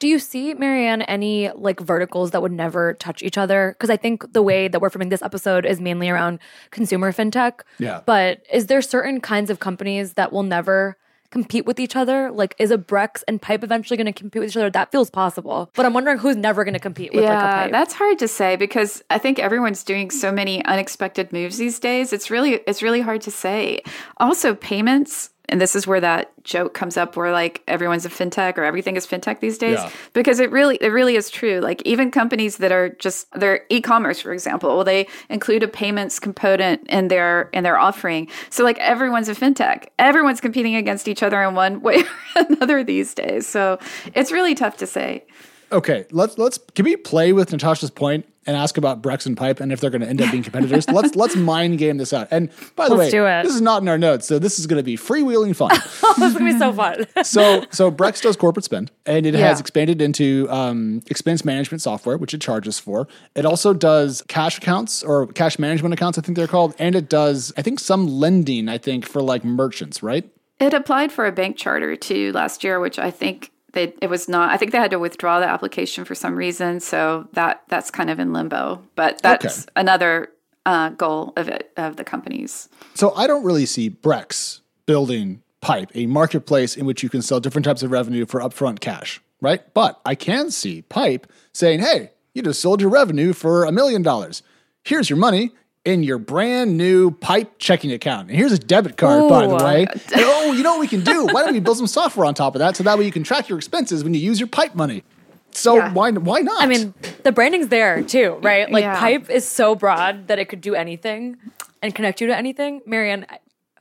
Do 0.00 0.08
you 0.08 0.18
see, 0.18 0.54
Mary 0.54 0.86
Ann, 0.86 1.02
any 1.02 1.50
like 1.50 1.80
verticals 1.80 2.32
that 2.32 2.42
would 2.42 2.52
never 2.52 2.94
touch 2.94 3.22
each 3.22 3.38
other? 3.38 3.74
Because 3.78 3.90
I 3.90 3.96
think 3.96 4.32
the 4.32 4.42
way 4.42 4.68
that 4.68 4.80
we're 4.80 4.90
filming 4.90 5.08
this 5.08 5.22
episode 5.22 5.64
is 5.64 5.80
mainly 5.80 6.10
around 6.10 6.40
consumer 6.70 7.12
fintech. 7.12 7.60
Yeah. 7.78 8.00
But 8.04 8.42
is 8.52 8.66
there 8.66 8.82
certain 8.82 9.20
kinds 9.20 9.50
of 9.50 9.60
companies 9.60 10.14
that 10.14 10.32
will 10.32 10.42
never 10.42 10.96
compete 11.34 11.66
with 11.66 11.80
each 11.80 11.96
other? 11.96 12.30
Like, 12.30 12.54
is 12.58 12.70
a 12.70 12.78
Brex 12.78 13.24
and 13.26 13.42
Pipe 13.42 13.64
eventually 13.64 13.96
going 13.96 14.06
to 14.06 14.12
compete 14.12 14.40
with 14.40 14.50
each 14.50 14.56
other? 14.56 14.70
That 14.70 14.92
feels 14.92 15.10
possible. 15.10 15.68
But 15.74 15.84
I'm 15.84 15.92
wondering 15.92 16.18
who's 16.18 16.36
never 16.36 16.62
going 16.62 16.74
to 16.74 16.80
compete 16.80 17.12
with 17.12 17.24
like 17.24 17.30
a 17.30 17.34
yeah, 17.34 17.62
Pipe. 17.64 17.72
that's 17.72 17.92
hard 17.92 18.20
to 18.20 18.28
say 18.28 18.54
because 18.54 19.02
I 19.10 19.18
think 19.18 19.40
everyone's 19.40 19.82
doing 19.82 20.12
so 20.12 20.30
many 20.30 20.64
unexpected 20.64 21.32
moves 21.32 21.58
these 21.58 21.80
days. 21.80 22.12
It's 22.12 22.30
really 22.30 22.60
it's 22.68 22.82
really 22.82 23.00
hard 23.00 23.20
to 23.22 23.32
say. 23.32 23.82
Also, 24.18 24.54
payments, 24.54 25.30
and 25.48 25.60
this 25.60 25.76
is 25.76 25.86
where 25.86 26.00
that 26.00 26.32
joke 26.44 26.74
comes 26.74 26.96
up 26.96 27.16
where 27.16 27.32
like 27.32 27.62
everyone's 27.68 28.04
a 28.04 28.08
fintech 28.08 28.56
or 28.58 28.64
everything 28.64 28.96
is 28.96 29.06
fintech 29.06 29.40
these 29.40 29.56
days 29.58 29.78
Yeah. 29.78 29.90
because 30.12 30.40
it 30.40 30.50
really 30.50 30.76
it 30.80 30.88
really 30.88 31.16
is 31.16 31.30
true. 31.30 31.60
Like 31.60 31.80
even 31.82 32.10
companies 32.10 32.58
that 32.58 32.72
are 32.72 32.90
just 32.90 33.30
they're 33.32 33.64
e-commerce 33.70 34.20
for 34.20 34.32
example, 34.32 34.74
well 34.74 34.84
they 34.84 35.06
include 35.28 35.62
a 35.62 35.68
payments 35.68 36.18
component 36.18 36.86
in 36.88 37.08
their 37.08 37.50
in 37.52 37.62
their 37.64 37.78
offering. 37.78 38.28
So 38.50 38.64
like 38.64 38.78
everyone's 38.78 39.28
a 39.28 39.34
fintech. 39.34 39.86
Everyone's 39.98 40.40
competing 40.40 40.76
against 40.76 41.08
each 41.08 41.22
other 41.22 41.42
in 41.42 41.54
one 41.54 41.80
way 41.82 42.00
or 42.36 42.46
another 42.48 42.84
these 42.84 43.14
days. 43.14 43.46
So 43.46 43.78
it's 44.14 44.32
really 44.32 44.54
tough 44.54 44.76
to 44.78 44.86
say. 44.86 45.24
Okay, 45.72 46.06
let's 46.10 46.38
let's 46.38 46.58
can 46.74 46.84
we 46.84 46.96
play 46.96 47.32
with 47.32 47.50
Natasha's 47.52 47.90
point 47.90 48.26
and 48.46 48.56
ask 48.56 48.76
about 48.76 49.02
Brex 49.02 49.26
and 49.26 49.36
Pipe 49.36 49.60
and 49.60 49.72
if 49.72 49.80
they're 49.80 49.90
going 49.90 50.00
to 50.02 50.08
end 50.08 50.20
up 50.22 50.30
being 50.30 50.42
competitors? 50.42 50.88
let's 50.90 51.14
let's 51.16 51.36
mind 51.36 51.78
game 51.78 51.96
this 51.96 52.12
out. 52.12 52.28
And 52.30 52.50
by 52.76 52.88
the 52.88 52.94
Let's 52.94 53.12
way, 53.12 53.18
do 53.18 53.26
it. 53.26 53.42
this 53.44 53.54
is 53.54 53.60
not 53.60 53.82
in 53.82 53.88
our 53.88 53.98
notes, 53.98 54.26
so 54.26 54.38
this 54.38 54.58
is 54.58 54.66
going 54.66 54.78
to 54.78 54.82
be 54.84 54.96
freewheeling 54.96 55.54
fun. 55.56 55.70
this 56.18 56.32
is 56.32 56.34
going 56.38 56.46
to 56.46 56.52
be 56.52 56.58
so 56.58 56.72
fun. 56.72 57.06
so 57.24 57.64
so 57.70 57.90
Brex 57.90 58.22
does 58.22 58.36
corporate 58.36 58.64
spend, 58.64 58.90
and 59.06 59.26
it 59.26 59.34
Yeah. 59.34 59.48
has 59.48 59.60
expanded 59.60 60.00
into 60.02 60.46
um, 60.50 61.02
expense 61.08 61.44
management 61.44 61.82
software, 61.82 62.16
which 62.16 62.34
it 62.34 62.40
charges 62.40 62.78
for. 62.78 63.08
It 63.34 63.44
also 63.46 63.72
does 63.74 64.22
cash 64.28 64.58
accounts 64.58 65.02
or 65.02 65.26
cash 65.28 65.58
management 65.58 65.92
accounts, 65.94 66.18
I 66.18 66.22
think 66.22 66.36
they're 66.36 66.46
called, 66.46 66.74
and 66.78 66.94
it 66.94 67.08
does 67.08 67.52
I 67.56 67.62
think 67.62 67.80
some 67.80 68.06
lending, 68.06 68.68
I 68.68 68.78
think 68.78 69.06
for 69.06 69.22
like 69.22 69.44
merchants, 69.44 70.02
right? 70.02 70.28
It 70.60 70.72
applied 70.72 71.10
for 71.10 71.26
a 71.26 71.32
bank 71.32 71.56
charter 71.56 71.96
too 71.96 72.30
last 72.32 72.62
year, 72.62 72.78
which 72.78 72.98
I 72.98 73.10
think 73.10 73.50
they 73.74 73.94
it 74.00 74.08
was 74.08 74.28
not. 74.28 74.50
I 74.50 74.56
think 74.56 74.72
they 74.72 74.78
had 74.78 74.90
to 74.92 74.98
withdraw 74.98 75.38
the 75.40 75.46
application 75.46 76.04
for 76.04 76.14
some 76.14 76.34
reason, 76.36 76.80
so 76.80 77.28
that 77.34 77.62
that's 77.68 77.90
kind 77.90 78.08
of 78.10 78.18
in 78.18 78.32
limbo. 78.32 78.82
But 78.96 79.20
that's 79.22 79.44
Okay. 79.62 79.70
another 79.76 80.30
uh, 80.66 80.88
goal 80.90 81.32
of 81.36 81.48
it 81.48 81.70
of 81.76 81.96
the 81.96 82.04
companies. 82.04 82.68
So 82.94 83.12
I 83.14 83.26
don't 83.26 83.44
really 83.44 83.66
see 83.66 83.90
Brex 83.90 84.60
building 84.86 85.42
Pipe, 85.60 85.90
a 85.94 86.06
marketplace 86.06 86.76
in 86.76 86.86
which 86.86 87.02
you 87.02 87.08
can 87.08 87.22
sell 87.22 87.40
different 87.40 87.64
types 87.64 87.82
of 87.82 87.90
revenue 87.90 88.26
for 88.26 88.40
upfront 88.40 88.80
cash, 88.80 89.20
right? 89.40 89.62
But 89.74 90.00
I 90.04 90.14
can 90.14 90.50
see 90.50 90.82
Pipe 90.82 91.26
saying, 91.52 91.80
hey, 91.80 92.10
you 92.34 92.42
just 92.42 92.60
sold 92.60 92.80
your 92.80 92.90
revenue 92.90 93.32
for 93.32 93.64
a 93.64 93.72
million 93.72 94.02
dollars. 94.02 94.42
Here's 94.82 95.08
your 95.08 95.18
money 95.18 95.52
in 95.84 96.02
your 96.02 96.18
brand 96.18 96.76
new 96.76 97.10
Pipe 97.10 97.58
checking 97.58 97.92
account. 97.92 98.28
And 98.28 98.36
here's 98.36 98.52
a 98.52 98.58
debit 98.58 98.96
card, 98.96 99.28
by 99.28 99.46
the 99.46 99.54
Ooh. 99.54 99.64
way. 99.64 99.86
And, 99.90 100.02
oh, 100.16 100.52
you 100.52 100.62
know 100.62 100.72
what 100.72 100.80
we 100.80 100.88
can 100.88 101.02
do? 101.02 101.26
Why 101.26 101.42
don't 101.42 101.52
we 101.52 101.60
build 101.60 101.76
some 101.76 101.86
software 101.86 102.26
on 102.26 102.34
top 102.34 102.54
of 102.54 102.60
that 102.60 102.76
so 102.76 102.82
that 102.84 102.98
way 102.98 103.04
you 103.04 103.12
can 103.12 103.22
track 103.22 103.48
your 103.48 103.58
expenses 103.58 104.02
when 104.02 104.14
you 104.14 104.20
use 104.20 104.40
your 104.40 104.48
Pipe 104.48 104.74
money? 104.74 105.04
So 105.52 105.76
Yeah. 105.76 105.92
why 105.92 106.10
why 106.10 106.40
not? 106.40 106.62
I 106.62 106.66
mean, 106.66 106.94
the 107.22 107.30
branding's 107.30 107.68
there 107.68 108.02
too, 108.02 108.38
right? 108.42 108.70
Like 108.70 108.82
Yeah. 108.82 108.98
Pipe 108.98 109.30
is 109.30 109.46
so 109.46 109.74
broad 109.74 110.28
that 110.28 110.38
it 110.38 110.48
could 110.48 110.60
do 110.60 110.74
anything 110.74 111.36
and 111.80 111.94
connect 111.94 112.20
you 112.20 112.26
to 112.26 112.36
anything. 112.36 112.80
Mary 112.86 113.12
Ann, 113.12 113.26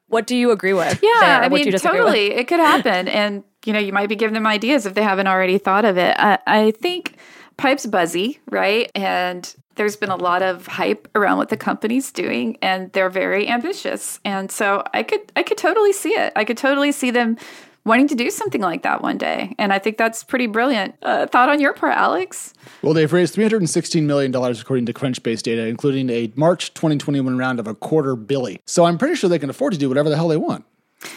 what 0.08 0.28
do 0.28 0.36
you 0.36 0.52
agree 0.52 0.74
with? 0.74 1.00
Yeah, 1.02 1.10
there? 1.22 1.44
I 1.44 1.50
mean, 1.50 1.66
you 1.66 1.74
with? 1.74 1.82
totally, 1.82 2.34
it 2.34 2.48
could 2.48 2.60
happen, 2.60 3.08
and 3.08 3.44
you 3.66 3.74
know, 3.74 3.80
you 3.80 3.94
might 3.94 4.10
be 4.10 4.16
giving 4.16 4.34
them 4.34 4.46
ideas 4.46 4.86
if 4.86 4.94
they 4.94 5.02
haven't 5.02 5.28
already 5.28 5.58
thought 5.58 5.86
of 5.86 5.98
it. 5.98 6.16
I, 6.20 6.38
I 6.46 6.72
think 6.72 7.16
Pipe's 7.58 7.86
buzzy, 7.86 8.40
right? 8.50 8.90
And 8.96 9.54
there's 9.76 9.96
been 9.96 10.10
a 10.10 10.16
lot 10.16 10.42
of 10.42 10.68
hype 10.68 11.08
around 11.16 11.38
what 11.38 11.50
the 11.50 11.58
company's 11.58 12.12
doing, 12.12 12.58
and 12.62 12.92
they're 12.94 13.10
very 13.10 13.48
ambitious. 13.48 14.20
And 14.24 14.52
so 14.52 14.84
I 14.94 15.04
could, 15.04 15.32
I 15.36 15.44
could 15.44 15.58
totally 15.58 15.94
see 15.94 16.12
it. 16.12 16.34
I 16.36 16.44
could 16.44 16.58
totally 16.58 16.92
see 16.92 17.12
them 17.12 17.38
wanting 17.86 18.08
to 18.08 18.16
do 18.16 18.30
something 18.30 18.62
like 18.62 18.84
that 18.84 19.02
one 19.02 19.18
day. 19.18 19.54
And 19.58 19.74
I 19.74 19.80
think 19.80 19.98
that's 19.98 20.24
pretty 20.24 20.48
brilliant. 20.48 20.96
Uh, 21.02 21.28
thought 21.28 21.50
on 21.50 21.60
your 21.60 21.74
part, 21.74 21.96
Alex? 21.98 22.54
Well, 22.82 22.94
they've 22.94 23.12
raised 23.12 23.36
$316 23.36 24.04
million 24.04 24.34
according 24.34 24.86
to 24.86 24.94
Crunchbase 24.94 25.42
data, 25.42 25.66
including 25.66 26.10
a 26.10 26.32
March 26.36 26.74
2021 26.74 27.38
round 27.38 27.60
of 27.60 27.68
a 27.68 27.76
quarter 27.76 28.16
billy. 28.16 28.62
So 28.66 28.86
I'm 28.86 28.98
pretty 28.98 29.16
sure 29.16 29.30
they 29.30 29.40
can 29.40 29.50
afford 29.50 29.74
to 29.74 29.80
do 29.80 29.90
whatever 29.90 30.10
the 30.10 30.16
hell 30.16 30.28
they 30.28 30.38
want. 30.38 30.66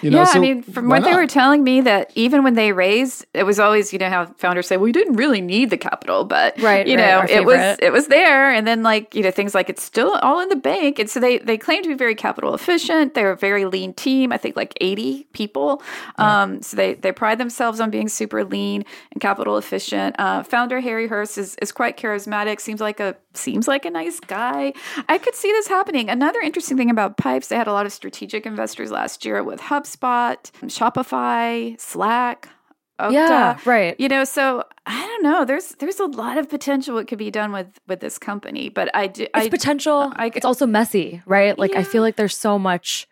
You 0.02 0.11
know, 0.11 0.19
yeah, 0.19 0.25
so 0.25 0.38
I 0.38 0.43
mean, 0.43 0.62
from 0.62 0.88
why 0.88 0.99
what 0.99 1.05
they 1.05 1.14
were 1.14 1.26
telling 1.26 1.64
me, 1.64 1.81
that 1.83 2.11
even 2.14 2.43
when 2.43 2.55
they 2.55 2.73
raised, 2.73 3.26
it 3.35 3.45
was 3.45 3.59
always 3.59 3.93
you 3.93 3.99
know 3.99 4.09
how 4.09 4.26
founders 4.38 4.66
say, 4.66 4.76
well, 4.76 4.85
"We 4.85 4.93
didn't 4.93 5.16
really 5.16 5.40
need 5.40 5.71
the 5.71 5.78
capital," 5.78 6.25
but 6.25 6.61
Right, 6.61 6.87
you 6.87 6.97
right, 6.97 7.28
know, 7.28 7.35
it 7.35 7.45
was 7.45 7.78
it 7.81 7.93
was 7.93 8.09
there, 8.09 8.50
and 8.52 8.66
then 8.66 8.83
like 8.83 9.14
you 9.14 9.23
know 9.23 9.31
things 9.31 9.55
like 9.55 9.69
it's 9.69 9.83
still 9.83 10.12
all 10.23 10.40
in 10.40 10.49
the 10.49 10.57
bank, 10.57 10.99
and 10.99 11.09
so 11.09 11.21
they 11.21 11.38
they 11.38 11.59
claim 11.59 11.83
to 11.83 11.88
be 11.88 11.95
very 11.95 12.14
capital 12.14 12.55
efficient. 12.55 13.14
They're 13.14 13.33
a 13.33 13.37
very 13.37 13.64
lean 13.64 13.95
team. 13.95 14.33
I 14.33 14.37
think 14.38 14.57
like 14.57 14.76
eighty 14.81 15.25
people. 15.33 15.83
Um, 16.19 16.62
so 16.62 16.76
they 16.76 16.95
they 16.95 17.12
pride 17.12 17.38
themselves 17.38 17.81
on 17.81 17.90
being 17.90 18.09
super 18.09 18.45
lean 18.45 18.85
and 19.12 19.21
capital 19.21 19.57
efficient. 19.57 20.16
Uh, 20.19 20.43
founder 20.43 20.81
Harry 20.81 21.07
Hurst 21.07 21.38
is 21.38 21.57
is 21.62 21.73
quite 21.73 21.97
charismatic. 21.97 22.61
Seems 22.61 22.81
like 22.81 23.00
a 23.00 23.16
seems 23.37 23.69
like 23.69 23.85
a 23.85 23.90
nice 23.90 24.21
guy. 24.21 24.73
I 25.09 25.19
could 25.19 25.35
see 25.35 25.50
this 25.52 25.69
happening. 25.69 26.09
Another 26.11 26.40
interesting 26.40 26.76
thing 26.76 26.90
about 26.90 27.16
Pipes, 27.16 27.49
they 27.49 27.57
had 27.57 27.66
a 27.66 27.73
lot 27.73 27.87
of 27.87 27.93
strategic 27.93 28.47
investors 28.47 28.90
last 28.90 29.25
year 29.25 29.43
with 29.43 29.61
HubSpot, 29.61 30.37
Shopify, 30.62 31.81
Slack. 31.81 32.49
Okta. 32.99 33.12
Yeah, 33.12 33.59
right. 33.66 33.95
You 34.00 34.09
know, 34.09 34.25
so 34.25 34.64
I 34.87 35.07
don't 35.07 35.23
know. 35.23 35.45
There's 35.45 35.75
there's 35.78 36.00
a 36.00 36.07
lot 36.07 36.38
of 36.38 36.49
potential 36.49 36.95
what 36.95 37.07
could 37.09 37.19
be 37.19 37.31
done 37.31 37.52
with 37.52 37.78
with 37.87 38.00
this 38.00 38.16
company, 38.16 38.71
but 38.71 38.88
I 38.95 39.07
do. 39.09 39.25
It's 39.25 39.31
I, 39.35 39.49
potential. 39.50 40.12
I- 40.16 40.33
it's 40.35 40.47
also 40.47 40.66
messy, 40.66 41.21
right? 41.26 41.59
Like 41.59 41.75
I 41.76 41.83
feel 41.83 42.00
like 42.02 42.16
there's 42.16 42.37
so 42.37 42.59
much. 42.59 43.07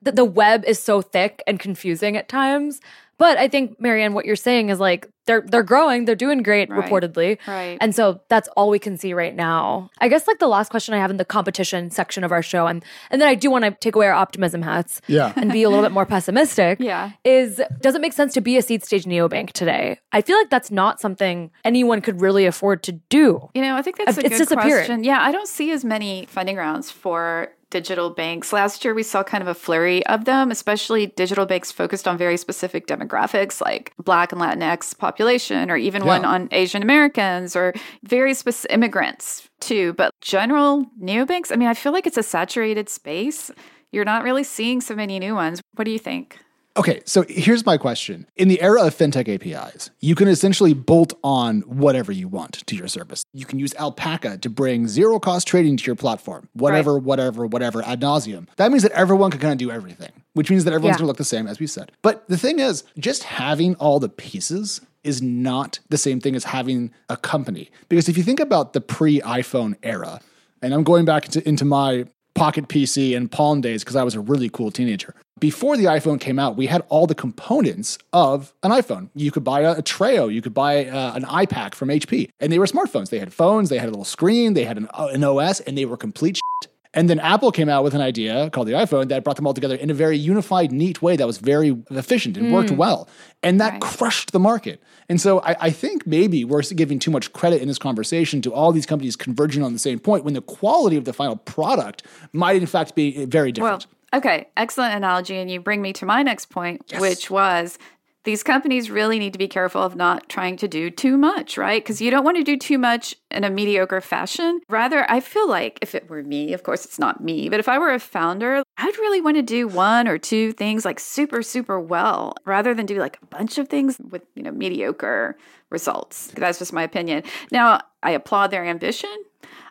The, 0.00 0.12
the 0.12 0.24
web 0.24 0.64
is 0.64 0.78
so 0.78 1.02
thick 1.02 1.42
and 1.46 1.58
confusing 1.60 2.16
at 2.16 2.28
times, 2.28 2.80
But 3.18 3.36
I 3.36 3.48
think, 3.48 3.80
Mary 3.80 4.02
Ann, 4.04 4.14
what 4.14 4.24
you're 4.24 4.36
saying 4.36 4.68
is 4.70 4.78
like 4.80 5.08
they're 5.26 5.42
they're 5.46 5.62
growing, 5.64 6.04
they're 6.06 6.14
doing 6.14 6.42
great 6.42 6.70
Right. 6.70 6.88
reportedly. 6.88 7.36
Right. 7.46 7.76
And 7.80 7.94
so 7.94 8.20
that's 8.28 8.48
all 8.56 8.70
we 8.70 8.78
can 8.78 8.96
see 8.96 9.12
right 9.12 9.34
now. 9.34 9.90
I 9.98 10.08
guess 10.08 10.26
like 10.26 10.38
the 10.38 10.46
last 10.48 10.70
question 10.70 10.94
I 10.94 10.98
have 10.98 11.10
in 11.10 11.16
the 11.18 11.24
competition 11.24 11.90
section 11.90 12.24
of 12.24 12.32
our 12.32 12.42
show, 12.42 12.66
and 12.66 12.82
and 13.10 13.20
then 13.20 13.28
I 13.28 13.34
do 13.34 13.50
want 13.50 13.64
to 13.64 13.72
take 13.72 13.94
away 13.96 14.06
our 14.06 14.14
optimism 14.14 14.62
hats 14.62 15.00
Yeah. 15.06 15.32
and 15.36 15.52
be 15.52 15.64
a 15.64 15.68
little 15.68 15.84
bit 15.84 15.92
more 15.92 16.06
pessimistic. 16.06 16.78
Yeah. 16.80 17.10
Is 17.24 17.60
does 17.80 17.94
it 17.94 18.00
make 18.00 18.12
sense 18.14 18.32
to 18.34 18.40
be 18.40 18.56
a 18.56 18.62
seed 18.62 18.84
stage 18.84 19.04
neobank 19.04 19.52
today? 19.52 19.98
I 20.12 20.22
feel 20.22 20.36
like 20.38 20.48
that's 20.50 20.70
not 20.70 21.00
something 21.00 21.50
anyone 21.64 22.00
could 22.00 22.20
really 22.22 22.46
afford 22.46 22.82
to 22.84 22.92
do. 22.92 23.50
You 23.54 23.62
know, 23.62 23.76
I 23.76 23.82
think 23.82 23.98
that's 23.98 24.16
a 24.16 24.20
It's 24.20 24.30
good 24.30 24.38
disappearing. 24.44 24.70
question. 24.86 25.04
Yeah, 25.04 25.18
I 25.20 25.32
don't 25.32 25.48
see 25.48 25.72
as 25.72 25.84
many 25.84 26.24
funding 26.26 26.56
rounds 26.56 26.90
for 26.90 27.48
digital 27.70 28.10
banks. 28.10 28.52
Last 28.52 28.84
year, 28.84 28.94
we 28.94 29.02
saw 29.02 29.22
kind 29.22 29.42
of 29.42 29.48
a 29.48 29.54
flurry 29.54 30.04
of 30.06 30.24
them, 30.24 30.50
especially 30.50 31.06
digital 31.06 31.46
banks 31.46 31.70
focused 31.70 32.08
on 32.08 32.16
very 32.18 32.36
specific 32.36 32.86
demographics 32.86 33.60
like 33.60 33.92
Black 34.02 34.32
and 34.32 34.40
Latinx 34.40 34.96
population, 34.96 35.70
or 35.70 35.76
even 35.76 36.04
one 36.04 36.24
on 36.24 36.48
Asian 36.52 36.82
Americans 36.82 37.54
or 37.54 37.74
very 38.02 38.34
specific 38.34 38.72
immigrants 38.72 39.48
too. 39.60 39.92
But 39.94 40.12
general 40.20 40.86
neobanks, 41.02 41.52
I 41.52 41.56
mean, 41.56 41.68
I 41.68 41.74
feel 41.74 41.92
like 41.92 42.06
it's 42.06 42.16
a 42.16 42.22
saturated 42.22 42.88
space. 42.88 43.50
You're 43.92 44.04
not 44.04 44.22
really 44.22 44.44
seeing 44.44 44.80
so 44.80 44.94
many 44.94 45.18
new 45.18 45.34
ones. 45.34 45.60
What 45.74 45.84
do 45.84 45.90
you 45.90 45.98
think? 45.98 46.38
Okay, 46.76 47.00
so 47.04 47.24
here's 47.28 47.66
my 47.66 47.76
question. 47.76 48.26
In 48.36 48.46
the 48.46 48.60
era 48.62 48.82
of 48.84 48.96
fintech 48.96 49.28
APIs, 49.28 49.90
you 50.00 50.14
can 50.14 50.28
essentially 50.28 50.74
bolt 50.74 51.12
on 51.24 51.62
whatever 51.62 52.12
you 52.12 52.28
want 52.28 52.64
to 52.66 52.76
your 52.76 52.86
service. 52.86 53.24
You 53.32 53.44
can 53.44 53.58
use 53.58 53.74
Alpaca 53.74 54.38
to 54.38 54.48
bring 54.50 54.86
zero 54.86 55.18
cost 55.18 55.48
trading 55.48 55.76
to 55.76 55.84
your 55.84 55.96
platform, 55.96 56.48
whatever, 56.52 56.96
whatever, 56.96 57.46
whatever, 57.46 57.82
ad 57.82 58.00
nauseum. 58.00 58.46
That 58.56 58.70
means 58.70 58.84
that 58.84 58.92
everyone 58.92 59.32
can 59.32 59.40
kind 59.40 59.52
of 59.52 59.58
do 59.58 59.72
everything, 59.72 60.12
which 60.34 60.50
means 60.50 60.64
that 60.64 60.72
everyone's 60.72 60.94
Yeah. 60.94 60.98
going 60.98 61.04
to 61.04 61.08
look 61.08 61.16
the 61.16 61.24
same, 61.24 61.48
as 61.48 61.58
we 61.58 61.66
said. 61.66 61.90
But 62.02 62.28
the 62.28 62.38
thing 62.38 62.60
is, 62.60 62.84
just 62.98 63.24
having 63.24 63.74
all 63.76 63.98
the 63.98 64.08
pieces 64.08 64.80
is 65.02 65.20
not 65.20 65.80
the 65.88 65.98
same 65.98 66.20
thing 66.20 66.36
as 66.36 66.44
having 66.44 66.92
a 67.08 67.16
company. 67.16 67.70
Because 67.88 68.08
if 68.08 68.16
you 68.16 68.22
think 68.22 68.38
about 68.38 68.72
the 68.72 68.80
pre 68.80 69.20
iPhone 69.22 69.74
era, 69.82 70.20
and 70.62 70.72
I'm 70.72 70.84
going 70.84 71.04
back 71.04 71.24
into, 71.24 71.46
into 71.48 71.64
my 71.64 72.04
Pocket 72.34 72.68
PC 72.68 73.16
and 73.16 73.28
Palm 73.30 73.60
days 73.60 73.82
because 73.82 73.96
I 73.96 74.04
was 74.04 74.14
a 74.14 74.20
really 74.20 74.48
cool 74.48 74.70
teenager. 74.70 75.12
Before 75.40 75.76
the 75.76 75.84
iPhone 75.84 76.20
came 76.20 76.38
out, 76.38 76.56
we 76.56 76.66
had 76.66 76.82
all 76.88 77.06
the 77.06 77.14
components 77.14 77.98
of 78.12 78.52
an 78.62 78.70
iPhone. 78.70 79.10
You 79.14 79.30
could 79.30 79.44
buy 79.44 79.60
a, 79.62 79.72
a 79.72 79.82
Treo, 79.82 80.32
you 80.32 80.42
could 80.42 80.54
buy 80.54 80.86
uh, 80.86 81.14
an 81.14 81.24
iPAQ 81.24 81.74
from 81.74 81.88
HP, 81.88 82.30
and 82.40 82.52
they 82.52 82.58
were 82.58 82.66
smartphones. 82.66 83.10
They 83.10 83.18
had 83.18 83.32
phones, 83.32 83.68
they 83.68 83.78
had 83.78 83.88
a 83.88 83.90
little 83.92 84.04
screen, 84.04 84.54
they 84.54 84.64
had 84.64 84.76
an, 84.76 84.88
uh, 84.94 85.08
an 85.12 85.22
OS, 85.24 85.60
and 85.60 85.76
they 85.76 85.84
were 85.84 85.96
complete 85.96 86.36
shit. 86.36 86.72
And 86.94 87.08
then 87.10 87.20
Apple 87.20 87.52
came 87.52 87.68
out 87.68 87.84
with 87.84 87.94
an 87.94 88.00
idea 88.00 88.48
called 88.50 88.66
the 88.66 88.72
iPhone 88.72 89.08
that 89.10 89.22
brought 89.22 89.36
them 89.36 89.46
all 89.46 89.52
together 89.52 89.74
in 89.76 89.90
a 89.90 89.94
very 89.94 90.16
unified, 90.16 90.72
neat 90.72 91.02
way 91.02 91.16
that 91.16 91.26
was 91.26 91.36
very 91.36 91.76
efficient 91.90 92.38
and 92.38 92.50
worked 92.50 92.70
well. 92.70 93.06
And 93.42 93.60
that 93.60 93.72
Right. 93.74 93.80
crushed 93.82 94.32
the 94.32 94.38
market. 94.40 94.82
And 95.08 95.20
so 95.20 95.40
I, 95.40 95.54
I 95.60 95.70
think 95.70 96.06
maybe 96.06 96.44
we're 96.46 96.62
giving 96.62 96.98
too 96.98 97.10
much 97.10 97.32
credit 97.34 97.60
in 97.60 97.68
this 97.68 97.78
conversation 97.78 98.40
to 98.42 98.52
all 98.54 98.72
these 98.72 98.86
companies 98.86 99.16
converging 99.16 99.62
on 99.62 99.74
the 99.74 99.78
same 99.78 99.98
point 99.98 100.24
when 100.24 100.32
the 100.32 100.40
quality 100.40 100.96
of 100.96 101.04
the 101.04 101.12
final 101.12 101.36
product 101.36 102.04
might, 102.32 102.56
in 102.56 102.66
fact, 102.66 102.94
be 102.94 103.26
very 103.26 103.52
different. 103.52 103.86
Well, 103.86 103.94
okay, 104.12 104.48
excellent 104.56 104.94
analogy. 104.94 105.36
And 105.36 105.50
you 105.50 105.60
bring 105.60 105.82
me 105.82 105.92
to 105.94 106.06
my 106.06 106.22
next 106.22 106.46
point, 106.46 106.92
which 106.98 107.30
was 107.30 107.78
these 108.24 108.42
companies 108.42 108.90
really 108.90 109.18
need 109.18 109.32
to 109.32 109.38
be 109.38 109.48
careful 109.48 109.82
of 109.82 109.96
not 109.96 110.28
trying 110.28 110.56
to 110.58 110.68
do 110.68 110.90
too 110.90 111.16
much, 111.16 111.56
right? 111.56 111.82
Because 111.82 112.00
you 112.02 112.10
don't 112.10 112.24
want 112.24 112.36
to 112.36 112.42
do 112.42 112.58
too 112.58 112.76
much 112.76 113.14
in 113.30 113.42
a 113.42 113.48
mediocre 113.48 114.02
fashion. 114.02 114.60
Rather, 114.68 115.10
I 115.10 115.20
feel 115.20 115.48
like 115.48 115.78
if 115.80 115.94
it 115.94 116.10
were 116.10 116.22
me, 116.22 116.52
of 116.52 116.62
course, 116.62 116.84
it's 116.84 116.98
not 116.98 117.22
me, 117.22 117.48
but 117.48 117.58
if 117.58 117.68
I 117.68 117.78
were 117.78 117.92
a 117.92 117.98
founder, 117.98 118.62
I'd 118.76 118.98
really 118.98 119.22
want 119.22 119.36
to 119.36 119.42
do 119.42 119.66
one 119.66 120.06
or 120.06 120.18
two 120.18 120.52
things 120.52 120.84
like 120.84 121.00
super, 121.00 121.42
super 121.42 121.80
well 121.80 122.34
rather 122.44 122.74
than 122.74 122.84
do 122.84 122.98
like 122.98 123.18
a 123.22 123.26
bunch 123.26 123.56
of 123.56 123.68
things 123.68 123.96
with, 124.10 124.24
you 124.34 124.42
know, 124.42 124.52
mediocre 124.52 125.38
results. 125.70 126.26
That's 126.36 126.58
just 126.58 126.72
my 126.74 126.82
opinion. 126.82 127.22
Now, 127.50 127.80
I 128.02 128.10
applaud 128.10 128.50
their 128.50 128.64
ambition. 128.64 129.24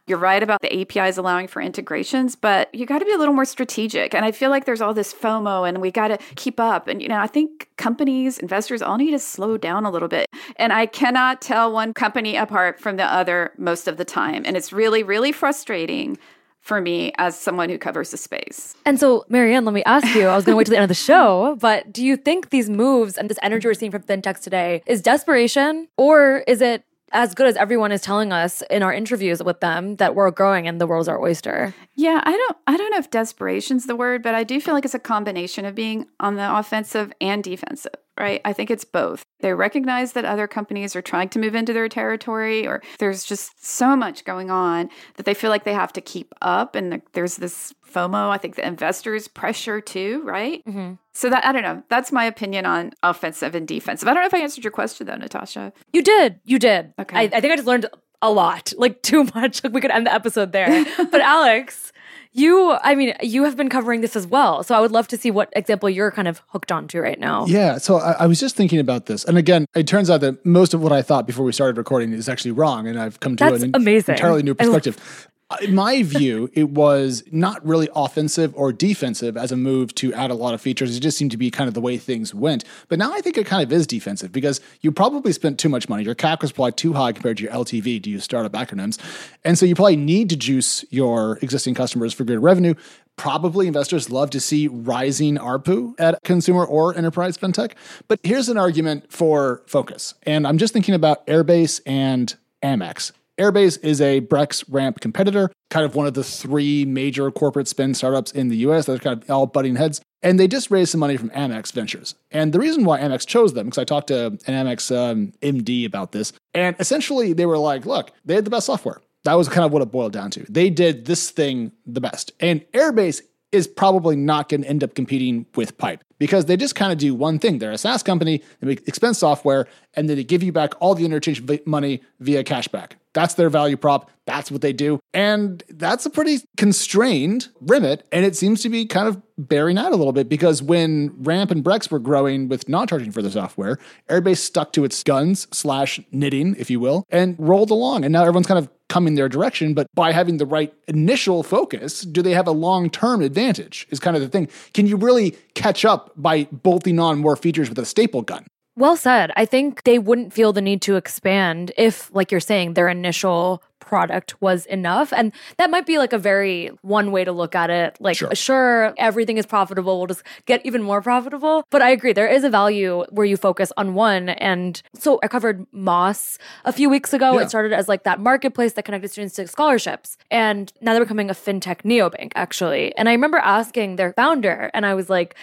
You're 0.08 0.18
right 0.18 0.42
about 0.42 0.62
the 0.62 0.82
APIs 0.82 1.18
allowing 1.18 1.48
for 1.48 1.62
integrations, 1.62 2.38
but 2.38 2.74
you 2.74 2.86
got 2.86 3.00
to 3.00 3.06
be 3.06 3.12
a 3.12 3.18
little 3.18 3.34
more 3.34 3.44
strategic. 3.44 4.16
And 4.16 4.24
I 4.24 4.32
feel 4.32 4.50
like 4.50 4.64
there's 4.64 4.80
all 4.80 4.94
this 4.94 5.14
FOMO 5.14 5.68
and 5.68 5.82
we 5.82 5.92
got 5.92 6.08
to 6.08 6.18
keep 6.36 6.62
up. 6.62 6.88
And, 6.88 7.02
you 7.02 7.10
know, 7.10 7.18
I 7.18 7.28
think 7.28 7.70
companies, 7.76 8.38
investors 8.38 8.82
all 8.82 8.98
need 8.98 9.12
to 9.12 9.20
slow 9.20 9.58
down 9.58 9.84
a 9.84 9.92
little 9.92 10.08
bit. 10.08 10.28
And 10.56 10.72
I 10.72 10.86
cannot 10.86 11.42
tell 11.42 11.74
one 11.74 11.94
company 11.94 12.38
apart 12.38 12.80
from 12.80 12.96
the 12.96 13.04
other 13.04 13.52
most 13.58 13.90
of 13.90 13.98
the 13.98 14.06
time. 14.06 14.44
And 14.46 14.56
it's 14.56 14.72
really, 14.72 15.04
really 15.04 15.34
frustrating 15.34 16.18
for 16.62 16.80
me 16.80 17.12
as 17.18 17.38
someone 17.38 17.70
who 17.70 17.78
covers 17.78 18.12
the 18.12 18.18
space. 18.18 18.76
And 18.86 19.00
so, 19.00 19.26
Mary 19.28 19.54
Ann, 19.56 19.66
let 19.66 19.74
me 19.74 19.84
ask 19.86 20.14
you. 20.16 20.28
I 20.28 20.36
was 20.36 20.46
going 20.46 20.54
to 20.54 20.58
wait 20.58 20.66
till 20.66 20.72
the 20.72 20.78
end 20.78 20.84
of 20.84 20.90
the 20.90 20.96
show, 20.96 21.58
but 21.60 21.92
do 21.92 22.04
you 22.04 22.16
think 22.16 22.50
these 22.50 22.70
moves 22.70 23.18
and 23.18 23.30
this 23.30 23.40
energy 23.42 23.68
we're 23.68 23.74
seeing 23.74 23.92
from 23.92 24.04
fintechs 24.04 24.42
today 24.42 24.84
is 24.86 25.02
desperation, 25.02 25.88
or 25.98 26.44
is 26.48 26.62
it 26.62 26.84
as 27.12 27.34
good 27.34 27.48
as 27.48 27.56
everyone 27.56 27.92
is 27.92 28.02
telling 28.02 28.32
us 28.32 28.62
in 28.70 28.84
our 28.84 28.94
interviews 28.94 29.42
with 29.42 29.60
them 29.60 29.96
that 29.98 30.16
we're 30.16 30.32
growing 30.32 30.68
and 30.68 30.80
the 30.80 30.88
world's 30.88 31.08
our 31.08 31.22
oyster? 31.22 31.74
Yeah, 31.96 32.22
I 32.24 32.32
don't 32.32 32.58
I 32.68 32.78
don't 32.78 32.92
know 32.92 32.98
if 32.98 33.10
desperation's 33.10 33.86
the 33.86 33.96
word, 33.96 34.24
but 34.24 34.36
I 34.36 34.44
do 34.44 34.60
feel 34.60 34.74
like 34.74 34.86
it's 34.86 34.94
a 34.94 35.00
combination 35.00 35.66
of 35.66 35.76
being 35.76 36.08
on 36.20 36.36
the 36.36 36.58
offensive 36.58 37.12
and 37.22 37.44
defensive, 37.44 37.96
right? 38.20 38.42
I 38.46 38.54
think 38.54 38.72
it's 38.72 38.86
both. 38.86 39.24
They 39.40 39.54
recognize 39.54 40.14
that 40.14 40.26
other 40.26 40.48
companies 40.48 40.96
are 40.96 41.02
trying 41.02 41.30
to 41.30 41.40
move 41.40 41.56
into 41.56 41.74
their 41.74 41.90
territory 41.90 42.68
or 42.68 42.82
there's 43.00 43.24
just 43.24 43.66
so 43.66 43.96
much 43.96 44.26
going 44.26 44.50
on 44.50 44.90
that 45.16 45.26
they 45.26 45.34
feel 45.34 45.50
like 45.50 45.64
they 45.64 45.74
have 45.74 45.94
to 45.94 46.02
keep 46.02 46.34
up 46.42 46.76
and 46.76 47.02
there's 47.14 47.38
this 47.38 47.74
FOMO, 47.92 48.30
I 48.30 48.38
think 48.38 48.56
the 48.56 48.68
investors 48.68 49.28
pressure 49.28 49.82
too, 49.82 50.22
right? 50.24 50.64
Mm-hmm. 50.66 50.94
So 51.14 51.30
that 51.30 51.46
I 51.46 51.52
don't 51.52 51.64
know. 51.64 51.84
That's 51.90 52.12
my 52.12 52.26
opinion 52.26 52.66
on 52.66 52.92
offensive 53.02 53.56
and 53.56 53.68
defensive. 53.68 54.08
I 54.08 54.14
don't 54.14 54.24
know 54.24 54.28
if 54.28 54.34
I 54.34 54.40
answered 54.40 54.64
your 54.64 54.72
question 54.72 55.08
though, 55.08 55.16
Natasha. 55.16 55.74
You 55.94 56.04
did. 56.04 56.40
You 56.44 56.60
did. 56.60 56.94
Okay. 57.00 57.18
I, 57.18 57.22
I 57.24 57.42
think 57.42 57.54
I 57.54 57.56
just 57.56 57.68
learned 57.68 57.88
a 58.22 58.32
lot, 58.32 58.74
like 58.78 59.02
too 59.04 59.26
much. 59.36 59.64
Like 59.64 59.74
we 59.74 59.82
could 59.82 59.92
end 59.92 60.06
the 60.06 60.14
episode 60.14 60.52
there. 60.52 60.86
but 60.98 61.22
Alex, 61.22 61.92
you, 62.38 62.78
I 62.84 62.96
mean, 62.96 63.14
you 63.22 63.44
have 63.44 63.58
been 63.58 63.70
covering 63.70 64.02
this 64.02 64.16
as 64.16 64.28
well. 64.28 64.64
So 64.64 64.76
I 64.76 64.80
would 64.80 64.92
love 64.92 65.08
to 65.10 65.18
see 65.18 65.32
what 65.32 65.50
example 65.56 65.90
you're 65.90 66.12
kind 66.12 66.28
of 66.28 66.42
hooked 66.50 66.72
onto 66.72 67.00
right 67.00 67.20
now. 67.20 67.46
Yeah, 67.48 67.78
so 67.78 67.98
I, 67.98 68.12
I 68.12 68.28
was 68.28 68.40
just 68.40 68.56
thinking 68.56 68.80
about 68.80 69.08
this, 69.08 69.24
and 69.26 69.38
again, 69.38 69.66
it 69.76 69.88
turns 69.88 70.10
out 70.10 70.22
that 70.22 70.46
most 70.46 70.74
of 70.74 70.82
what 70.82 70.92
I 70.92 71.02
thought 71.02 71.26
before 71.26 71.46
we 71.46 71.52
started 71.52 71.78
recording 71.78 72.14
is 72.14 72.30
actually 72.30 72.52
wrong, 72.52 72.88
and 72.88 73.00
I've 73.00 73.20
come 73.20 73.36
to 73.38 73.44
That's 73.44 73.64
an 73.64 73.72
amazing. 73.74 74.16
entirely 74.16 74.44
new 74.44 74.54
perspective. 74.54 75.28
In 75.62 75.76
my 75.76 76.04
view, 76.04 76.50
it 76.54 76.72
was 76.72 77.24
not 77.32 77.66
really 77.66 77.88
offensive 77.96 78.54
or 78.54 78.74
defensive 78.74 79.38
as 79.38 79.50
a 79.50 79.56
move 79.56 79.96
to 79.96 80.14
add 80.14 80.30
a 80.30 80.34
lot 80.34 80.54
of 80.54 80.60
features. 80.60 80.96
It 80.96 81.00
just 81.00 81.18
seemed 81.18 81.32
to 81.32 81.38
be 81.38 81.50
kind 81.50 81.70
of 81.70 81.74
the 81.74 81.80
way 81.80 81.98
things 81.98 82.36
went. 82.36 82.66
But 82.90 83.00
now 83.00 83.14
I 83.14 83.22
think 83.22 83.38
it 83.38 83.46
kind 83.46 83.64
of 83.64 83.72
is 83.72 83.88
defensive 83.88 84.34
because 84.34 84.60
you 84.82 84.92
probably 84.92 85.32
spent 85.32 85.58
too 85.58 85.70
much 85.70 85.88
money. 85.88 86.04
Your 86.04 86.16
CAC 86.16 86.42
was 86.42 86.52
probably 86.52 86.74
too 86.74 86.92
high 86.92 87.14
compared 87.14 87.38
to 87.38 87.44
your 87.44 87.54
LTV 87.54 88.04
to 88.04 88.10
use 88.10 88.26
startup 88.26 88.52
acronyms. 88.52 89.00
And 89.46 89.58
so 89.58 89.66
you 89.66 89.74
probably 89.74 89.96
need 89.96 90.30
to 90.32 90.36
juice 90.36 90.84
your 90.90 91.38
existing 91.42 91.76
customers 91.76 92.14
for 92.14 92.26
good 92.26 92.44
revenue. 92.44 92.74
Probably 93.16 93.68
investors 93.68 94.10
love 94.10 94.30
to 94.32 94.42
see 94.42 94.68
rising 94.68 95.38
ARPU 95.38 95.96
at 95.98 96.22
consumer 96.24 96.66
or 96.66 96.94
enterprise 96.94 97.38
fintech. 97.38 97.72
But 98.10 98.20
here's 98.22 98.50
an 98.50 98.58
argument 98.58 99.14
for 99.14 99.64
focus. 99.66 100.14
And 100.24 100.46
I'm 100.46 100.58
just 100.58 100.74
thinking 100.74 100.94
about 100.94 101.26
Airbase 101.26 101.80
and 101.86 102.36
Amex. 102.62 103.14
Airbase 103.38 103.84
is 103.84 104.02
a 104.02 104.22
Brex 104.22 104.64
ramp 104.68 105.00
competitor, 105.00 105.52
kind 105.70 105.86
of 105.86 105.96
one 105.96 106.08
of 106.08 106.14
the 106.14 106.24
three 106.24 106.86
major 106.86 107.30
corporate 107.32 107.68
spin 107.68 107.94
startups 107.94 108.32
in 108.32 108.50
the 108.50 108.58
US 108.58 108.86
that 108.86 108.96
are 108.96 109.00
kind 109.00 109.22
of 109.22 109.30
all 109.30 109.46
butting 109.46 109.76
heads. 109.76 110.02
And 110.24 110.40
they 110.40 110.48
just 110.48 110.72
raised 110.72 110.92
some 110.92 111.00
money 111.00 111.16
from 111.16 111.30
Amex 111.30 111.72
Ventures. 111.72 112.16
And 112.32 112.52
the 112.52 112.60
reason 112.60 112.86
why 112.86 113.00
Amex 113.00 113.26
chose 113.28 113.54
them, 113.54 113.68
because 113.68 113.78
I 113.78 113.84
talked 113.84 114.08
to 114.08 114.26
an 114.26 114.40
Amex 114.48 114.96
um, 114.96 115.34
MD 115.44 115.86
about 115.86 116.12
this, 116.12 116.34
and 116.56 116.76
essentially 116.80 117.34
they 117.34 117.46
were 117.46 117.60
like, 117.60 117.86
look, 117.86 118.12
they 118.26 118.34
had 118.34 118.46
the 118.46 118.50
best 118.50 118.66
software. 118.66 119.00
That 119.26 119.36
was 119.36 119.50
kind 119.50 119.66
of 119.66 119.72
what 119.72 119.82
it 119.82 119.92
boiled 119.92 120.14
down 120.14 120.32
to. 120.32 120.46
They 120.50 120.70
did 120.70 121.06
this 121.06 121.30
thing 121.30 121.74
the 121.86 122.02
best. 122.02 122.32
And 122.40 122.62
Airbase 122.72 123.22
is 123.52 123.68
probably 123.68 124.16
not 124.16 124.50
going 124.50 124.62
to 124.62 124.68
end 124.68 124.84
up 124.84 124.96
competing 124.96 125.46
with 125.56 125.78
Pipe 125.78 126.04
because 126.20 126.46
they 126.46 126.58
just 126.58 126.76
kind 126.76 126.92
of 126.92 126.98
do 126.98 127.14
one 127.16 127.40
thing. 127.40 127.60
They're 127.60 127.72
a 127.72 127.78
SaaS 127.78 128.04
company, 128.04 128.42
they 128.60 128.68
make 128.68 128.88
expense 128.88 129.20
software, 129.20 129.68
and 129.94 130.10
then 130.10 130.18
they 130.18 130.24
give 130.24 130.44
you 130.44 130.52
back 130.52 130.74
all 130.80 130.96
the 130.96 131.06
interchange 131.06 131.44
money 131.66 132.02
via 132.20 132.44
cashback. 132.44 132.94
That's 133.14 133.34
their 133.34 133.50
value 133.50 133.78
prop. 133.78 134.12
That's 134.26 134.52
what 134.52 134.62
they 134.62 134.74
do. 134.74 135.00
And 135.12 135.64
that's 135.70 136.06
a 136.06 136.10
pretty 136.12 136.40
constrained 136.56 137.48
remit. 137.62 138.06
And 138.12 138.24
it 138.24 138.36
seems 138.36 138.62
to 138.62 138.70
be 138.70 138.86
kind 138.86 139.08
of 139.08 139.20
bearing 139.40 139.78
out 139.80 139.92
a 139.92 139.96
little 139.96 140.14
bit 140.14 140.30
because 140.30 140.62
when 140.62 141.16
Ramp 141.24 141.50
and 141.50 141.64
Brex 141.64 141.90
were 141.90 141.98
growing 141.98 142.48
with 142.48 142.70
not 142.70 142.90
charging 142.90 143.12
for 143.12 143.24
the 143.24 143.32
software, 143.32 143.80
Airbase 144.08 144.38
stuck 144.38 144.72
to 144.74 144.84
its 144.84 145.02
guns 145.02 145.48
slash 145.52 146.00
knitting, 146.12 146.56
if 146.60 146.70
you 146.70 146.80
will, 146.80 147.06
and 147.10 147.36
rolled 147.40 147.72
along. 147.72 148.04
And 148.04 148.14
now 148.14 148.22
everyone's 148.22 148.46
kind 148.46 148.60
of 148.60 148.70
coming 148.90 149.16
their 149.16 149.30
direction. 149.30 149.74
But 149.74 149.88
by 149.94 150.12
having 150.12 150.38
the 150.38 150.46
right 150.46 150.74
initial 150.88 151.44
focus, 151.44 152.02
do 152.02 152.22
they 152.22 152.34
have 152.34 152.48
a 152.48 152.52
long 152.52 152.90
term 152.90 153.22
advantage? 153.22 153.88
Is 153.90 154.00
kind 154.00 154.16
of 154.16 154.22
the 154.22 154.30
thing. 154.30 154.48
Can 154.74 154.88
you 154.88 154.98
really 154.98 155.32
catch 155.54 155.86
up 155.86 156.12
by 156.16 156.46
bolting 156.52 157.00
on 157.00 157.20
more 157.20 157.36
features 157.36 157.70
with 157.70 157.80
a 157.80 157.86
staple 157.86 158.22
gun? 158.22 158.46
Well 158.76 158.96
said. 158.96 159.32
I 159.36 159.46
think 159.46 159.84
they 159.84 159.98
wouldn't 159.98 160.34
feel 160.34 160.54
the 160.54 160.62
need 160.62 160.84
to 160.84 160.98
expand 160.98 161.72
if, 161.78 162.14
like 162.14 162.32
you're 162.32 162.40
saying, 162.40 162.76
their 162.76 162.88
initial 162.88 163.64
product 163.88 164.40
was 164.42 164.66
enough. 164.68 165.12
And 165.14 165.32
that 165.58 165.70
might 165.72 165.86
be 165.86 165.98
like 165.98 166.14
a 166.14 166.18
very 166.18 166.70
one 166.82 167.12
way 167.12 167.24
to 167.24 167.32
look 167.32 167.56
at 167.56 167.70
it. 167.70 167.98
Like, 168.00 168.18
Sure. 168.18 168.36
sure, 168.36 168.94
everything 168.98 169.38
is 169.38 169.46
profitable. 169.46 169.98
We'll 169.98 170.08
just 170.08 170.24
get 170.46 170.66
even 170.66 170.84
more 170.84 171.02
profitable. 171.02 171.66
But 171.72 171.82
I 171.82 171.90
agree, 171.90 172.14
there 172.14 172.28
is 172.28 172.44
a 172.44 172.50
value 172.50 173.06
where 173.10 173.26
you 173.26 173.38
focus 173.38 173.72
on 173.78 173.94
one. 173.94 174.30
And 174.30 174.82
so 174.94 175.20
I 175.24 175.28
covered 175.28 175.66
Mos 175.72 176.38
a 176.66 176.74
few 176.74 176.90
weeks 176.90 177.14
ago. 177.14 177.34
Yeah. 177.34 177.44
It 177.46 177.50
started 177.50 177.74
as 177.74 177.88
like 177.88 178.04
that 178.04 178.20
marketplace 178.20 178.74
that 178.74 178.84
connected 178.86 179.10
students 179.10 179.36
to 179.36 179.48
scholarships. 179.48 180.18
And 180.30 180.72
now 180.82 180.94
they're 180.94 181.04
becoming 181.04 181.30
a 181.30 181.34
fintech 181.34 181.82
neobank, 181.84 182.34
actually. 182.36 182.96
And 182.98 183.08
I 183.08 183.14
remember 183.14 183.38
asking 183.38 183.96
their 183.96 184.14
founder, 184.14 184.70
and 184.74 184.86
I 184.86 184.94
was 184.94 185.10
like, 185.10 185.36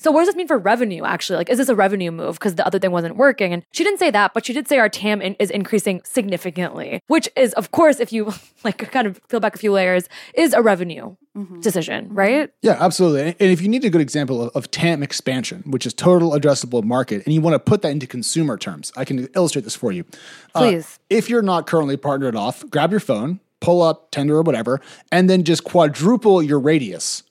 so 0.00 0.10
what 0.10 0.20
does 0.20 0.28
this 0.28 0.36
mean 0.36 0.48
for 0.48 0.56
revenue 0.56 1.04
actually? 1.04 1.36
Like, 1.36 1.50
is 1.50 1.58
this 1.58 1.68
a 1.68 1.74
revenue 1.74 2.10
move 2.10 2.38
because 2.38 2.54
the 2.54 2.66
other 2.66 2.78
thing 2.78 2.90
wasn't 2.90 3.16
working? 3.16 3.52
And 3.52 3.62
she 3.72 3.84
didn't 3.84 3.98
say 3.98 4.10
that, 4.10 4.32
but 4.32 4.46
she 4.46 4.54
did 4.54 4.66
say 4.66 4.78
our 4.78 4.88
TAM 4.88 5.20
in- 5.20 5.36
is 5.38 5.50
increasing 5.50 6.00
significantly, 6.04 7.02
which 7.08 7.28
is, 7.36 7.52
of 7.52 7.70
course, 7.70 8.00
if 8.00 8.10
you 8.10 8.32
like 8.64 8.78
kind 8.90 9.06
of 9.06 9.20
peel 9.28 9.40
back 9.40 9.54
a 9.54 9.58
few 9.58 9.72
layers, 9.72 10.08
is 10.34 10.54
a 10.54 10.62
revenue 10.62 11.14
decision, 11.60 12.08
right? 12.12 12.50
Yeah, 12.62 12.76
absolutely. 12.80 13.22
And 13.22 13.36
and 13.40 13.50
if 13.50 13.60
you 13.60 13.68
need 13.68 13.84
a 13.84 13.90
good 13.90 14.00
example 14.00 14.42
of, 14.42 14.56
of 14.56 14.70
TAM 14.70 15.02
expansion, 15.02 15.62
which 15.66 15.84
is 15.84 15.92
total 15.92 16.32
addressable 16.32 16.82
market, 16.82 17.24
and 17.24 17.34
you 17.34 17.40
want 17.40 17.54
to 17.54 17.58
put 17.58 17.82
that 17.82 17.90
into 17.90 18.06
consumer 18.06 18.56
terms, 18.56 18.92
I 18.96 19.04
can 19.04 19.28
illustrate 19.34 19.64
this 19.64 19.74
for 19.74 19.92
you. 19.92 20.04
Uh, 20.54 20.60
Please. 20.60 20.98
if 21.10 21.28
you're 21.28 21.42
not 21.42 21.66
currently 21.66 21.96
partnered 21.96 22.36
off, 22.36 22.64
grab 22.70 22.90
your 22.90 23.00
phone, 23.00 23.40
pull 23.60 23.82
up 23.82 24.10
Tinder 24.10 24.36
or 24.36 24.42
whatever, 24.42 24.80
and 25.12 25.28
then 25.28 25.44
just 25.44 25.64
quadruple 25.64 26.42
your 26.42 26.58
radius. 26.58 27.22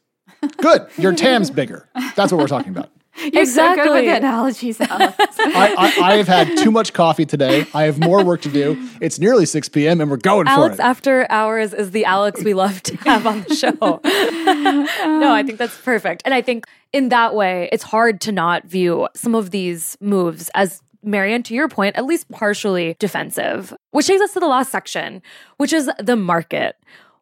Good. 0.57 0.87
Your 0.97 1.13
TAM's 1.13 1.51
bigger. 1.51 1.87
That's 2.15 2.31
what 2.31 2.39
we're 2.39 2.47
talking 2.47 2.71
about. 2.71 2.89
You're 3.33 3.45
so 3.45 3.75
good 3.75 3.91
with 3.91 4.03
Exactly. 4.03 4.07
analogies, 4.07 4.79
uh-huh. 4.79 4.97
Alex. 4.99 5.17
I, 5.39 5.75
I, 5.77 6.11
I 6.11 6.15
have 6.17 6.27
had 6.27 6.57
too 6.57 6.71
much 6.71 6.93
coffee 6.93 7.25
today. 7.25 7.65
I 7.73 7.83
have 7.83 7.99
more 7.99 8.23
work 8.23 8.41
to 8.41 8.49
do. 8.49 8.77
It's 9.01 9.19
nearly 9.19 9.45
6 9.45 9.69
p.m. 9.69 9.99
and 9.99 10.09
we're 10.09 10.17
going 10.17 10.47
Alex 10.47 10.77
for 10.77 10.81
it. 10.81 10.85
Alex 10.85 10.97
After 10.97 11.27
Hours 11.29 11.73
is 11.73 11.91
the 11.91 12.05
Alex 12.05 12.43
we 12.43 12.53
love 12.53 12.81
to 12.83 12.95
have 12.97 13.27
on 13.27 13.43
the 13.43 13.55
show. 13.55 13.71
no, 15.19 15.33
I 15.33 15.43
think 15.43 15.57
that's 15.57 15.75
perfect. 15.81 16.21
And 16.23 16.33
I 16.33 16.41
think 16.41 16.65
in 16.93 17.09
that 17.09 17.35
way, 17.35 17.67
it's 17.73 17.83
hard 17.83 18.21
to 18.21 18.31
not 18.31 18.65
view 18.65 19.09
some 19.15 19.35
of 19.35 19.51
these 19.51 19.97
moves 19.99 20.49
as 20.55 20.81
Mary 21.03 21.33
Ann, 21.33 21.43
to 21.43 21.53
your 21.53 21.67
point, 21.69 21.95
at 21.95 22.05
least 22.05 22.29
partially 22.29 22.95
defensive. 22.99 23.73
Which 23.91 24.07
takes 24.07 24.21
us 24.21 24.33
to 24.33 24.39
the 24.39 24.47
last 24.47 24.71
section, 24.71 25.21
which 25.57 25.73
is 25.73 25.89
the 25.99 26.15
market. 26.15 26.75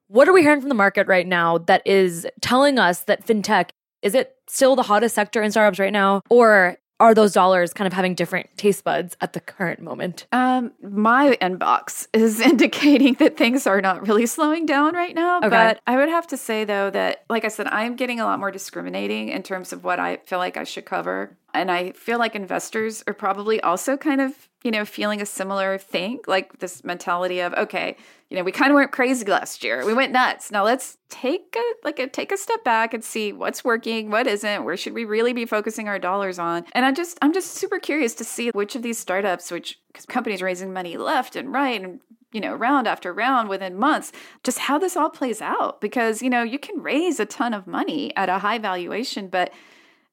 What 0.08 0.30
are 0.30 0.34
we 0.34 0.42
hearing 0.42 0.62
from 0.62 0.70
the 0.70 0.76
market 0.76 1.08
right 1.08 1.28
now 1.28 1.58
that 1.60 1.82
is 1.86 2.26
telling 2.42 2.80
us 2.80 3.02
that 3.02 3.26
fintech 3.26 3.70
is 4.02 4.16
it 4.16 4.36
still 4.48 4.76
the 4.76 4.84
hottest 4.84 5.16
sector 5.16 5.42
in 5.42 5.52
startups 5.52 5.80
right 5.80 5.92
now? 5.92 6.22
Or 6.30 6.78
are 7.00 7.14
those 7.14 7.34
dollars 7.34 7.74
kind 7.74 7.88
of 7.88 7.94
having 7.94 8.16
different 8.16 8.50
taste 8.58 8.84
buds 8.84 9.16
at 9.22 9.34
the 9.34 9.40
current 9.40 9.82
moment? 9.82 10.26
Um, 10.32 10.72
my 10.82 11.38
inbox 11.42 12.08
is 12.14 12.40
indicating 12.42 13.16
that 13.16 13.38
things 13.38 13.68
are 13.68 13.82
not 13.82 14.08
really 14.08 14.26
slowing 14.26 14.66
down 14.66 14.96
right 14.96 15.14
now. 15.14 15.40
Okay. 15.40 15.50
But 15.50 15.82
I 15.86 15.98
would 15.98 16.10
have 16.10 16.28
to 16.28 16.38
say 16.38 16.64
though 16.64 16.90
that, 16.92 17.24
like 17.30 17.46
I 17.46 17.50
said, 17.50 17.68
I'm 17.68 17.96
getting 17.96 18.20
a 18.20 18.26
lot 18.26 18.40
more 18.40 18.52
discriminating 18.52 19.30
in 19.30 19.44
terms 19.44 19.74
of 19.74 19.84
what 19.84 20.00
I 20.00 20.18
feel 20.26 20.40
like 20.40 20.58
I 20.58 20.64
should 20.64 20.86
cover, 20.86 21.38
and 21.54 21.72
I 21.72 21.92
feel 21.92 22.18
like 22.18 22.36
investors 22.36 23.04
are 23.08 23.14
probably 23.14 23.62
also 23.62 23.98
kind 23.98 24.22
of 24.22 24.48
you 24.64 24.72
know 24.72 24.86
feeling 24.86 25.22
a 25.22 25.26
similar 25.26 25.78
thing, 25.78 26.20
like 26.28 26.60
this 26.60 26.84
mentality 26.84 27.40
of 27.40 27.54
okay, 27.54 27.96
you 28.30 28.36
know, 28.36 28.44
we 28.44 28.52
kind 28.52 28.72
of 28.72 28.76
went 28.76 28.92
crazy 28.92 29.26
last 29.26 29.64
year, 29.64 29.86
we 29.86 29.94
went 29.94 30.12
nuts. 30.12 30.52
Now 30.52 30.66
let's 30.66 30.98
take 31.10 31.56
a 31.58 31.86
like 31.86 32.00
a 32.00 32.08
take 32.08 32.32
a 32.32 32.38
step 32.38 32.64
back 32.64 32.94
and 32.94 33.04
see 33.04 33.32
what's 33.32 33.64
working, 33.64 34.10
what 34.10 34.28
isn't, 34.28 34.66
where 34.66 34.76
should 34.76 34.94
we 34.94 35.06
really 35.06 35.34
be 35.34 35.46
focusing 35.46 35.88
our 35.88 36.00
dollars 36.00 36.38
on. 36.38 36.66
And 36.74 36.86
I 36.86 36.92
just 36.92 37.18
I'm 37.22 37.34
just 37.34 37.52
super 37.52 37.80
curious 37.80 38.14
to 38.16 38.24
see 38.24 38.50
which 38.50 38.76
of 38.76 38.82
these 38.82 38.98
startups, 38.98 39.52
which 39.52 39.80
companies 40.08 40.42
raising 40.42 40.74
money 40.74 40.98
left 40.98 41.36
and 41.36 41.54
right 41.54 41.82
and 41.82 42.02
you 42.34 42.42
know 42.42 42.54
round 42.54 42.88
after 42.88 43.14
round 43.14 43.48
within 43.48 43.78
months, 43.78 44.12
just 44.44 44.60
how 44.60 44.78
this 44.78 44.98
all 44.98 45.10
plays 45.10 45.42
out 45.42 45.80
because 45.80 46.22
you 46.22 46.30
know 46.30 46.44
you 46.44 46.60
can 46.60 46.82
raise 46.82 47.20
a 47.20 47.26
ton 47.26 47.54
of 47.54 47.68
money 47.68 48.14
at 48.18 48.28
a 48.28 48.40
high 48.40 48.58
valuation, 48.58 49.30
but 49.30 49.54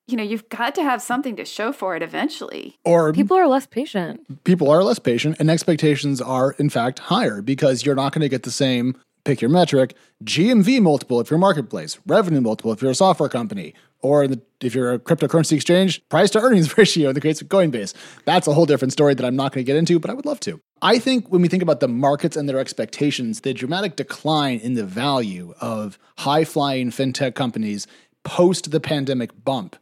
you 0.06 0.16
know 0.16 0.22
you've 0.22 0.48
got 0.48 0.74
to 0.74 0.82
have 0.82 1.00
something 1.02 1.36
to 1.36 1.44
show 1.44 1.72
for 1.72 1.96
it 1.96 2.02
eventually. 2.02 2.78
Or 2.84 3.12
People 3.12 3.36
are 3.36 3.46
less 3.46 3.66
patient. 3.66 4.44
people 4.44 4.70
are 4.70 4.82
less 4.84 4.98
patient 4.98 5.36
and 5.38 5.50
expectations 5.50 6.20
are 6.20 6.52
in 6.58 6.70
fact 6.70 6.98
higher 6.98 7.40
because 7.42 7.84
you're 7.84 7.94
not 7.94 8.12
going 8.12 8.22
to 8.22 8.28
get 8.28 8.42
the 8.42 8.50
same 8.50 8.96
pick 9.24 9.40
your 9.40 9.48
metric 9.50 9.94
gmv 10.24 10.82
multiple 10.82 11.18
if 11.20 11.30
you're 11.30 11.38
a 11.38 11.40
marketplace 11.40 11.98
revenue 12.06 12.42
multiple 12.42 12.72
if 12.72 12.82
you're 12.82 12.90
a 12.90 12.94
software 12.94 13.28
company 13.28 13.72
or 14.02 14.28
the, 14.28 14.38
if 14.60 14.74
you're 14.74 14.92
a 14.92 14.98
cryptocurrency 14.98 15.52
exchange 15.52 16.06
price 16.10 16.28
to 16.30 16.38
earnings 16.38 16.76
ratio 16.78 17.08
in 17.08 17.14
the 17.14 17.22
case 17.22 17.40
of 17.40 17.48
coinbase 17.48 17.94
that's 18.26 18.46
a 18.46 18.52
whole 18.52 18.66
different 18.66 18.92
story 18.92 19.14
that 19.14 19.24
i'm 19.24 19.34
not 19.34 19.50
going 19.52 19.64
to 19.64 19.66
get 19.66 19.76
into 19.78 19.98
but 19.98 20.10
i 20.10 20.14
would 20.14 20.26
love 20.26 20.38
to 20.40 20.60
i 20.82 20.98
think 20.98 21.26
when 21.32 21.40
we 21.40 21.48
think 21.48 21.62
about 21.62 21.80
the 21.80 21.88
markets 21.88 22.36
and 22.36 22.46
their 22.46 22.58
expectations 22.58 23.40
the 23.40 23.54
dramatic 23.54 23.96
decline 23.96 24.58
in 24.58 24.74
the 24.74 24.84
value 24.84 25.54
of 25.58 25.98
high 26.18 26.44
flying 26.44 26.90
fintech 26.90 27.34
companies 27.34 27.86
post 28.24 28.70
the 28.72 28.80
pandemic 28.80 29.30
bump 29.42 29.74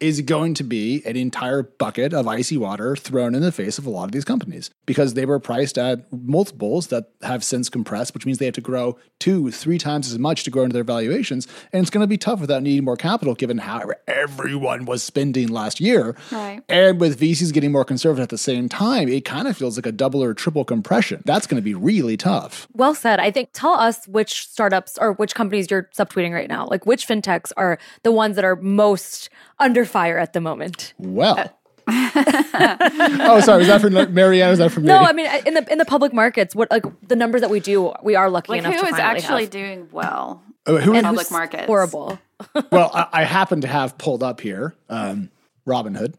is 0.00 0.22
going 0.22 0.54
to 0.54 0.64
be 0.64 1.02
an 1.04 1.14
entire 1.16 1.62
bucket 1.62 2.14
of 2.14 2.26
icy 2.26 2.56
water 2.56 2.96
thrown 2.96 3.34
in 3.34 3.42
the 3.42 3.52
face 3.52 3.78
of 3.78 3.86
a 3.86 3.90
lot 3.90 4.04
of 4.04 4.12
these 4.12 4.24
companies 4.24 4.70
because 4.86 5.14
they 5.14 5.26
were 5.26 5.38
priced 5.38 5.76
at 5.76 6.10
multiples 6.12 6.86
that 6.88 7.10
have 7.22 7.44
since 7.44 7.68
compressed, 7.68 8.14
which 8.14 8.24
means 8.24 8.38
they 8.38 8.46
have 8.46 8.54
to 8.54 8.60
grow 8.62 8.98
two, 9.18 9.50
three 9.50 9.76
times 9.76 10.10
as 10.10 10.18
much 10.18 10.42
to 10.44 10.50
grow 10.50 10.64
into 10.64 10.72
their 10.72 10.84
valuations. 10.84 11.46
And 11.72 11.82
it's 11.82 11.90
going 11.90 12.02
to 12.02 12.06
be 12.06 12.16
tough 12.16 12.40
without 12.40 12.62
needing 12.62 12.84
more 12.84 12.96
capital 12.96 13.34
given 13.34 13.58
how 13.58 13.90
everyone 14.08 14.86
was 14.86 15.02
spending 15.02 15.48
last 15.48 15.80
year. 15.80 16.16
Right. 16.32 16.62
And 16.68 16.98
with 16.98 17.20
VCs 17.20 17.52
getting 17.52 17.70
more 17.70 17.84
conservative 17.84 18.22
at 18.22 18.30
the 18.30 18.38
same 18.38 18.68
time, 18.68 19.08
it 19.08 19.24
kind 19.26 19.46
of 19.46 19.56
feels 19.56 19.76
like 19.76 19.86
a 19.86 19.92
double 19.92 20.22
or 20.22 20.32
triple 20.32 20.64
compression. 20.64 21.22
That's 21.26 21.46
going 21.46 21.56
to 21.56 21.62
be 21.62 21.74
really 21.74 22.16
tough. 22.16 22.66
Well 22.72 22.94
said. 22.94 23.20
I 23.20 23.30
think 23.30 23.50
tell 23.52 23.74
us 23.74 24.08
which 24.08 24.48
startups 24.48 24.96
or 24.98 25.12
which 25.12 25.34
companies 25.34 25.70
you're 25.70 25.90
subtweeting 25.96 26.32
right 26.32 26.48
now. 26.48 26.66
Like 26.66 26.86
which 26.86 27.06
fintechs 27.06 27.52
are 27.58 27.78
the 28.02 28.12
ones 28.12 28.36
that 28.36 28.44
are 28.44 28.56
most 28.56 29.28
under 29.60 29.84
fire 29.84 30.18
at 30.18 30.32
the 30.32 30.40
moment. 30.40 30.94
Well. 30.98 31.52
oh, 31.88 33.40
sorry. 33.44 33.58
Was 33.60 33.66
that 33.68 33.80
for 33.80 33.90
Mary 33.90 34.42
Ann? 34.42 34.50
Was 34.50 34.58
that 34.58 34.70
for 34.70 34.80
me? 34.80 34.86
No, 34.86 34.98
I 34.98 35.12
mean 35.12 35.26
in 35.46 35.54
the 35.54 35.72
in 35.72 35.78
the 35.78 35.84
public 35.84 36.12
markets, 36.12 36.54
what 36.54 36.70
like 36.70 36.84
the 37.08 37.16
numbers 37.16 37.40
that 37.40 37.50
we 37.50 37.60
do, 37.60 37.92
we 38.02 38.14
are 38.14 38.30
lucky 38.30 38.52
Like 38.52 38.60
enough 38.60 38.74
who 38.74 38.80
to 38.80 38.86
is 38.86 38.90
finally 38.92 39.18
actually 39.20 39.42
have. 39.42 39.50
doing 39.50 39.88
well 39.90 40.42
Uh, 40.66 40.76
who- 40.76 40.90
in 40.92 40.98
And 40.98 41.04
public 41.06 41.26
who's 41.26 41.32
markets? 41.32 41.66
Horrible. 41.66 42.18
well, 42.72 42.90
I, 42.94 43.06
I 43.12 43.24
happen 43.24 43.60
to 43.62 43.66
have 43.68 43.98
pulled 43.98 44.22
up 44.22 44.40
here 44.40 44.74
um, 44.88 45.30
Robinhood 45.66 46.14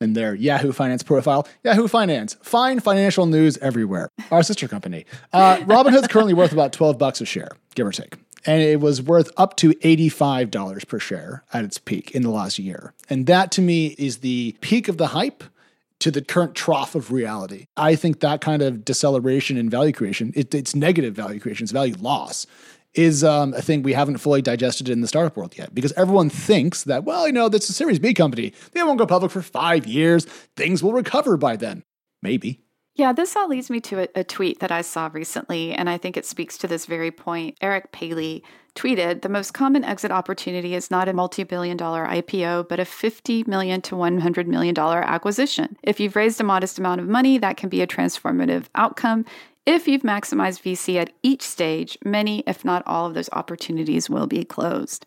and 0.00 0.14
their 0.14 0.34
Yahoo 0.34 0.72
Finance 0.72 1.02
profile. 1.02 1.48
Yahoo 1.64 1.88
Finance, 1.88 2.36
fine 2.42 2.80
financial 2.80 3.24
news 3.26 3.56
everywhere. 3.58 4.10
Our 4.30 4.42
sister 4.42 4.68
company. 4.68 5.06
Uh, 5.32 5.56
Robinhood's 5.58 6.08
currently 6.08 6.34
worth 6.34 6.52
about 6.52 6.72
twelve 6.72 6.98
bucks 6.98 7.20
a 7.20 7.24
share, 7.24 7.48
give 7.74 7.86
or 7.86 7.92
take, 7.92 8.16
and 8.46 8.62
it 8.62 8.80
was 8.80 9.00
worth 9.00 9.30
up 9.36 9.56
to 9.56 9.74
eighty-five 9.82 10.50
dollars 10.50 10.84
per 10.84 10.98
share 10.98 11.44
at 11.52 11.64
its 11.64 11.78
peak 11.78 12.10
in 12.12 12.22
the 12.22 12.30
last 12.30 12.58
year. 12.58 12.92
And 13.08 13.26
that, 13.26 13.50
to 13.52 13.62
me, 13.62 13.94
is 13.98 14.18
the 14.18 14.56
peak 14.60 14.88
of 14.88 14.96
the 14.96 15.08
hype 15.08 15.44
to 16.00 16.10
the 16.10 16.20
current 16.20 16.54
trough 16.54 16.94
of 16.94 17.12
reality. 17.12 17.66
I 17.76 17.94
think 17.94 18.20
that 18.20 18.40
kind 18.40 18.62
of 18.62 18.84
deceleration 18.84 19.56
in 19.56 19.70
value 19.70 19.92
creation, 19.92 20.32
it, 20.34 20.54
it's 20.54 20.74
negative 20.74 21.14
value 21.14 21.40
creation, 21.40 21.64
it's 21.64 21.72
value 21.72 21.94
loss, 21.98 22.46
is 22.92 23.24
um, 23.24 23.54
a 23.54 23.62
thing 23.62 23.82
we 23.82 23.94
haven't 23.94 24.18
fully 24.18 24.42
digested 24.42 24.88
in 24.88 25.00
the 25.00 25.08
startup 25.08 25.36
world 25.36 25.56
yet. 25.56 25.74
Because 25.74 25.92
everyone 25.92 26.30
thinks 26.30 26.84
that, 26.84 27.04
well, 27.04 27.26
you 27.26 27.32
know, 27.32 27.48
that's 27.48 27.68
a 27.68 27.72
Series 27.72 27.98
B 27.98 28.12
company. 28.12 28.52
They 28.72 28.82
won't 28.82 28.98
go 28.98 29.06
public 29.06 29.30
for 29.30 29.40
five 29.40 29.86
years. 29.86 30.26
Things 30.56 30.82
will 30.82 30.92
recover 30.92 31.36
by 31.36 31.56
then. 31.56 31.82
Maybe. 32.22 32.60
Yeah, 32.96 33.12
this 33.12 33.34
all 33.34 33.48
leads 33.48 33.70
me 33.70 33.80
to 33.80 34.02
a, 34.02 34.20
a 34.20 34.24
tweet 34.24 34.60
that 34.60 34.70
I 34.70 34.82
saw 34.82 35.10
recently, 35.12 35.72
and 35.72 35.90
I 35.90 35.98
think 35.98 36.16
it 36.16 36.24
speaks 36.24 36.56
to 36.58 36.68
this 36.68 36.86
very 36.86 37.10
point. 37.10 37.56
Eric 37.60 37.90
Paley 37.90 38.44
tweeted 38.76 39.22
The 39.22 39.28
most 39.28 39.52
common 39.52 39.82
exit 39.82 40.12
opportunity 40.12 40.74
is 40.74 40.92
not 40.92 41.08
a 41.08 41.12
multi 41.12 41.42
billion 41.42 41.76
dollar 41.76 42.06
IPO, 42.06 42.68
but 42.68 42.78
a 42.78 42.84
50 42.84 43.44
million 43.48 43.82
to 43.82 43.96
$100 43.96 44.46
million 44.46 44.78
acquisition. 44.78 45.76
If 45.82 45.98
you've 45.98 46.14
raised 46.14 46.40
a 46.40 46.44
modest 46.44 46.78
amount 46.78 47.00
of 47.00 47.08
money, 47.08 47.36
that 47.38 47.56
can 47.56 47.68
be 47.68 47.82
a 47.82 47.86
transformative 47.86 48.66
outcome. 48.76 49.24
If 49.66 49.88
you've 49.88 50.02
maximized 50.02 50.62
VC 50.62 50.96
at 50.96 51.12
each 51.22 51.42
stage, 51.42 51.98
many, 52.04 52.44
if 52.46 52.64
not 52.64 52.84
all, 52.86 53.06
of 53.06 53.14
those 53.14 53.30
opportunities 53.32 54.08
will 54.08 54.26
be 54.28 54.44
closed. 54.44 55.04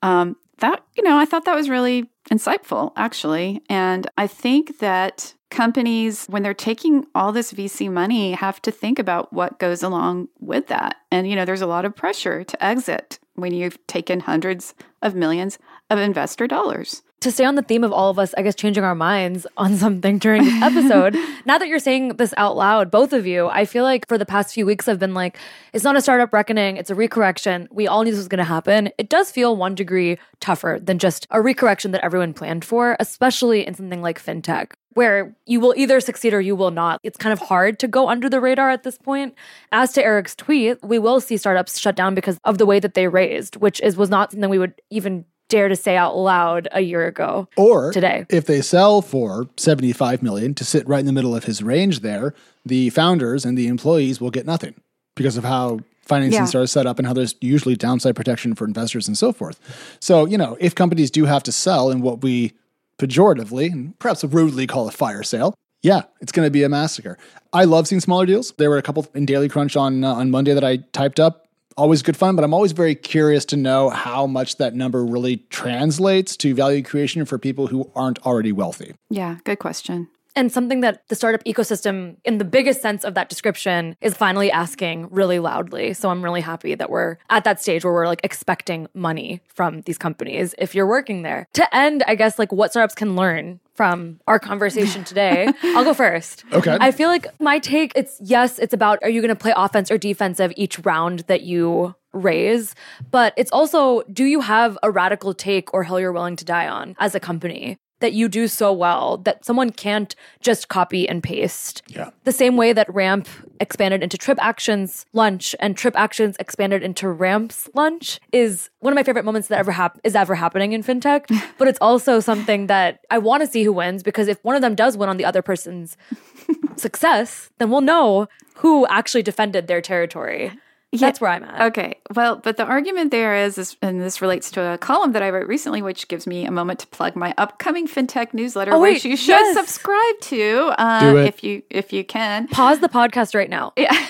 Um, 0.00 0.36
that, 0.58 0.84
you 0.96 1.02
know, 1.02 1.18
I 1.18 1.26
thought 1.26 1.44
that 1.44 1.56
was 1.56 1.68
really 1.68 2.08
insightful, 2.30 2.92
actually. 2.96 3.62
And 3.68 4.08
I 4.16 4.26
think 4.26 4.78
that 4.78 5.34
companies, 5.50 6.26
when 6.26 6.42
they're 6.42 6.54
taking 6.54 7.06
all 7.14 7.32
this 7.32 7.52
VC 7.52 7.90
money, 7.90 8.32
have 8.32 8.60
to 8.62 8.70
think 8.70 8.98
about 8.98 9.32
what 9.32 9.58
goes 9.58 9.82
along 9.82 10.28
with 10.40 10.66
that. 10.68 10.96
And, 11.10 11.28
you 11.28 11.36
know, 11.36 11.44
there's 11.44 11.62
a 11.62 11.66
lot 11.66 11.84
of 11.84 11.94
pressure 11.94 12.44
to 12.44 12.64
exit 12.64 13.18
when 13.34 13.52
you've 13.52 13.84
taken 13.86 14.20
hundreds 14.20 14.74
of 15.02 15.14
millions 15.14 15.58
of 15.90 15.98
investor 15.98 16.46
dollars. 16.46 17.02
to 17.20 17.32
stay 17.32 17.44
on 17.44 17.54
the 17.54 17.62
theme 17.62 17.82
of 17.82 17.92
all 17.92 18.10
of 18.10 18.18
us, 18.18 18.34
I 18.36 18.42
guess, 18.42 18.54
changing 18.54 18.84
our 18.84 18.94
minds 18.94 19.46
on 19.56 19.76
something 19.76 20.18
during 20.18 20.44
this 20.44 20.62
episode, 20.62 21.16
now 21.44 21.58
that 21.58 21.66
you're 21.66 21.78
saying 21.78 22.16
this 22.16 22.34
out 22.36 22.56
loud, 22.56 22.90
both 22.90 23.12
of 23.12 23.26
you, 23.26 23.48
I 23.48 23.64
feel 23.64 23.84
like 23.84 24.06
for 24.06 24.18
the 24.18 24.26
past 24.26 24.52
few 24.54 24.66
weeks, 24.66 24.86
I've 24.86 24.98
been 24.98 25.14
like, 25.14 25.38
it's 25.72 25.82
not 25.84 25.96
a 25.96 26.00
startup 26.00 26.32
reckoning, 26.32 26.76
it's 26.76 26.90
a 26.90 26.94
recorrection. 26.94 27.68
We 27.70 27.86
all 27.86 28.02
knew 28.04 28.10
this 28.10 28.18
was 28.18 28.28
going 28.28 28.38
to 28.38 28.44
happen. 28.44 28.90
It 28.98 29.08
does 29.08 29.30
feel 29.30 29.56
one 29.56 29.74
degree 29.74 30.18
tougher 30.40 30.78
than 30.80 30.98
just 30.98 31.26
a 31.30 31.38
recorrection 31.38 31.92
that 31.92 32.04
everyone 32.04 32.34
planned 32.34 32.64
for, 32.64 32.96
especially 33.00 33.66
in 33.66 33.74
something 33.74 34.02
like 34.02 34.22
fintech. 34.22 34.72
Where 34.96 35.36
you 35.44 35.60
will 35.60 35.74
either 35.76 36.00
succeed 36.00 36.32
or 36.32 36.40
you 36.40 36.56
will 36.56 36.70
not. 36.70 36.98
It's 37.02 37.18
kind 37.18 37.32
of 37.34 37.38
hard 37.38 37.78
to 37.80 37.86
go 37.86 38.08
under 38.08 38.30
the 38.30 38.40
radar 38.40 38.70
at 38.70 38.82
this 38.82 38.96
point. 38.96 39.34
As 39.70 39.92
to 39.92 40.02
Eric's 40.02 40.34
tweet, 40.34 40.82
we 40.82 40.98
will 40.98 41.20
see 41.20 41.36
startups 41.36 41.78
shut 41.78 41.94
down 41.94 42.14
because 42.14 42.38
of 42.44 42.56
the 42.56 42.64
way 42.64 42.80
that 42.80 42.94
they 42.94 43.06
raised, 43.06 43.56
which 43.56 43.78
is 43.82 43.94
was 43.94 44.08
not 44.08 44.32
something 44.32 44.48
we 44.48 44.58
would 44.58 44.80
even 44.88 45.26
dare 45.50 45.68
to 45.68 45.76
say 45.76 45.98
out 45.98 46.16
loud 46.16 46.66
a 46.72 46.80
year 46.80 47.06
ago 47.06 47.46
or 47.58 47.92
today. 47.92 48.24
If 48.30 48.46
they 48.46 48.62
sell 48.62 49.02
for 49.02 49.48
75 49.58 50.22
million 50.22 50.54
to 50.54 50.64
sit 50.64 50.88
right 50.88 50.98
in 51.00 51.06
the 51.06 51.12
middle 51.12 51.36
of 51.36 51.44
his 51.44 51.62
range 51.62 52.00
there, 52.00 52.32
the 52.64 52.88
founders 52.88 53.44
and 53.44 53.56
the 53.56 53.68
employees 53.68 54.18
will 54.18 54.30
get 54.30 54.46
nothing 54.46 54.74
because 55.14 55.36
of 55.36 55.44
how 55.44 55.80
financing 56.06 56.40
Yeah. 56.40 56.46
starts 56.46 56.72
set 56.72 56.86
up 56.86 56.98
and 56.98 57.06
how 57.06 57.12
there's 57.12 57.34
usually 57.42 57.76
downside 57.76 58.16
protection 58.16 58.54
for 58.54 58.64
investors 58.64 59.06
and 59.08 59.18
so 59.18 59.30
forth. 59.30 59.60
So, 60.00 60.24
you 60.24 60.38
know, 60.38 60.56
if 60.58 60.74
companies 60.74 61.10
do 61.10 61.26
have 61.26 61.42
to 61.42 61.52
sell 61.52 61.90
in 61.90 62.00
what 62.00 62.22
we 62.22 62.52
pejoratively 62.98 63.70
and 63.70 63.98
perhaps 63.98 64.24
rudely 64.24 64.66
call 64.66 64.88
a 64.88 64.92
fire 64.92 65.22
sale, 65.22 65.54
yeah, 65.82 66.02
it's 66.20 66.32
going 66.32 66.46
to 66.46 66.50
be 66.50 66.62
a 66.62 66.68
massacre. 66.68 67.18
I 67.52 67.64
love 67.64 67.86
seeing 67.86 68.00
smaller 68.00 68.26
deals. 68.26 68.52
There 68.58 68.70
were 68.70 68.78
a 68.78 68.82
couple 68.82 69.06
in 69.14 69.26
Daily 69.26 69.48
Crunch 69.48 69.76
on 69.76 70.04
uh, 70.04 70.14
on 70.14 70.30
Monday 70.30 70.54
that 70.54 70.64
I 70.64 70.78
typed 70.92 71.20
up. 71.20 71.48
Always 71.76 72.02
good 72.02 72.16
fun, 72.16 72.36
but 72.36 72.42
I'm 72.42 72.54
always 72.54 72.72
very 72.72 72.94
curious 72.94 73.44
to 73.46 73.56
know 73.56 73.90
how 73.90 74.26
much 74.26 74.56
that 74.56 74.74
number 74.74 75.04
really 75.04 75.36
translates 75.50 76.34
to 76.38 76.54
value 76.54 76.82
creation 76.82 77.26
for 77.26 77.38
people 77.38 77.66
who 77.66 77.90
aren't 77.94 78.18
already 78.24 78.50
wealthy. 78.50 78.94
Yeah, 79.10 79.36
good 79.44 79.58
question. 79.58 80.08
And 80.36 80.52
something 80.52 80.80
that 80.82 81.02
the 81.08 81.14
startup 81.14 81.42
ecosystem, 81.44 82.16
in 82.24 82.38
the 82.38 82.44
biggest 82.44 82.82
sense 82.82 83.04
of 83.04 83.14
that 83.14 83.28
description, 83.28 83.96
is 84.00 84.14
finally 84.14 84.50
asking 84.50 85.08
really 85.10 85.38
loudly. 85.38 85.94
So 85.94 86.10
I'm 86.10 86.22
really 86.22 86.42
happy 86.42 86.74
that 86.74 86.90
we're 86.90 87.16
at 87.30 87.44
that 87.44 87.60
stage 87.60 87.84
where 87.84 87.94
we're 87.94 88.06
like 88.06 88.20
expecting 88.22 88.86
money 88.94 89.40
from 89.48 89.80
these 89.82 89.98
companies 89.98 90.54
if 90.58 90.74
you're 90.74 90.86
working 90.86 91.22
there. 91.22 91.48
To 91.54 91.74
end, 91.74 92.04
I 92.06 92.14
guess, 92.14 92.38
like 92.38 92.52
what 92.52 92.70
startups 92.70 92.94
can 92.94 93.16
learn 93.16 93.60
from 93.74 94.20
our 94.26 94.38
conversation 94.38 95.04
today, 95.12 95.48
I'll 95.62 95.84
go 95.84 95.94
first. 95.94 96.44
Okay. 96.52 96.76
I 96.80 96.90
feel 96.90 97.08
like 97.08 97.28
my 97.40 97.58
take, 97.58 97.92
it's 97.94 98.18
yes, 98.20 98.58
it's 98.58 98.74
about 98.74 98.98
are 99.02 99.08
you 99.08 99.20
going 99.20 99.34
to 99.34 99.40
play 99.40 99.52
offense 99.56 99.90
or 99.90 99.98
defensive 99.98 100.52
each 100.56 100.78
round 100.80 101.20
that 101.28 101.42
you 101.42 101.94
raise, 102.12 102.74
but 103.10 103.34
it's 103.36 103.52
also 103.52 104.02
do 104.12 104.24
you 104.24 104.40
have 104.40 104.78
a 104.82 104.90
radical 104.90 105.34
take 105.34 105.72
or 105.74 105.84
hill 105.84 106.00
you're 106.00 106.12
willing 106.12 106.36
to 106.36 106.44
die 106.44 106.68
on 106.68 106.96
as 106.98 107.14
a 107.14 107.20
company? 107.20 107.78
That 108.00 108.12
you 108.12 108.28
do 108.28 108.46
so 108.46 108.72
well 108.72 109.16
that 109.18 109.44
someone 109.44 109.70
can't 109.70 110.14
just 110.40 110.68
copy 110.68 111.08
and 111.08 111.22
paste. 111.22 111.82
Yeah. 111.88 112.10
The 112.24 112.32
same 112.32 112.56
way 112.56 112.74
that 112.74 112.92
Ramp 112.92 113.26
expanded 113.58 114.02
into 114.02 114.18
TripActions 114.18 115.06
Lunch 115.14 115.56
and 115.60 115.76
TripActions 115.76 116.36
expanded 116.38 116.82
into 116.82 117.08
Ramp's 117.08 117.70
Lunch 117.74 118.20
is 118.32 118.68
one 118.80 118.92
of 118.92 118.96
my 118.96 119.02
favorite 119.02 119.24
moments 119.24 119.48
that 119.48 119.58
ever 119.58 119.72
hap- 119.72 119.98
is 120.04 120.14
ever 120.14 120.34
happening 120.34 120.72
in 120.72 120.82
fintech. 120.82 121.24
but 121.58 121.68
it's 121.68 121.78
also 121.80 122.20
something 122.20 122.66
that 122.66 123.00
I 123.10 123.16
want 123.16 123.42
to 123.42 123.46
see 123.46 123.64
who 123.64 123.72
wins 123.72 124.02
because 124.02 124.28
if 124.28 124.44
one 124.44 124.56
of 124.56 124.62
them 124.62 124.74
does 124.74 124.96
win 124.96 125.08
on 125.08 125.16
the 125.16 125.24
other 125.24 125.40
person's 125.40 125.96
success, 126.76 127.50
then 127.58 127.70
we'll 127.70 127.80
know 127.80 128.28
who 128.56 128.86
actually 128.88 129.22
defended 129.22 129.68
their 129.68 129.80
territory. 129.80 130.52
That's 130.92 131.20
where 131.20 131.30
I'm 131.30 131.44
at. 131.44 131.60
Okay. 131.72 131.98
Well, 132.14 132.36
but 132.36 132.56
the 132.56 132.64
argument 132.64 133.10
there 133.10 133.36
is, 133.36 133.58
is, 133.58 133.76
and 133.82 134.00
this 134.00 134.22
relates 134.22 134.50
to 134.52 134.62
a 134.62 134.78
column 134.78 135.12
that 135.12 135.22
I 135.22 135.30
wrote 135.30 135.46
recently, 135.48 135.82
which 135.82 136.08
gives 136.08 136.26
me 136.26 136.46
a 136.46 136.50
moment 136.50 136.78
to 136.80 136.86
plug 136.86 137.16
my 137.16 137.34
upcoming 137.36 137.86
fintech 137.86 138.32
newsletter, 138.32 138.72
Oh, 138.72 138.80
which 138.80 139.04
wait, 139.04 139.10
you 139.10 139.16
should 139.16 139.28
yes. 139.30 139.56
subscribe 139.56 140.20
to 140.22 140.72
uh, 140.78 141.00
Do 141.00 141.16
it. 141.18 141.26
if 141.26 141.44
you 141.44 141.62
if 141.70 141.92
you 141.92 142.04
can. 142.04 142.48
Pause 142.48 142.80
the 142.80 142.88
podcast 142.88 143.34
right 143.34 143.50
now. 143.50 143.72
Yeah. 143.76 144.06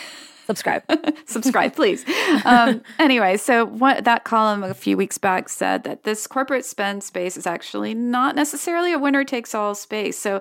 Subscribe. 0.46 0.84
subscribe, 1.26 1.74
please. 1.74 2.04
Um, 2.44 2.80
anyway, 3.00 3.36
so 3.36 3.64
what 3.64 4.04
that 4.04 4.22
column 4.22 4.62
a 4.62 4.74
few 4.74 4.96
weeks 4.96 5.18
back 5.18 5.48
said 5.48 5.82
that 5.82 6.04
this 6.04 6.28
corporate 6.28 6.64
spend 6.64 7.02
space 7.02 7.36
is 7.36 7.48
actually 7.48 7.94
not 7.94 8.36
necessarily 8.36 8.92
a 8.92 8.98
winner 8.98 9.24
takes 9.24 9.56
all 9.56 9.74
space. 9.74 10.16
So 10.16 10.40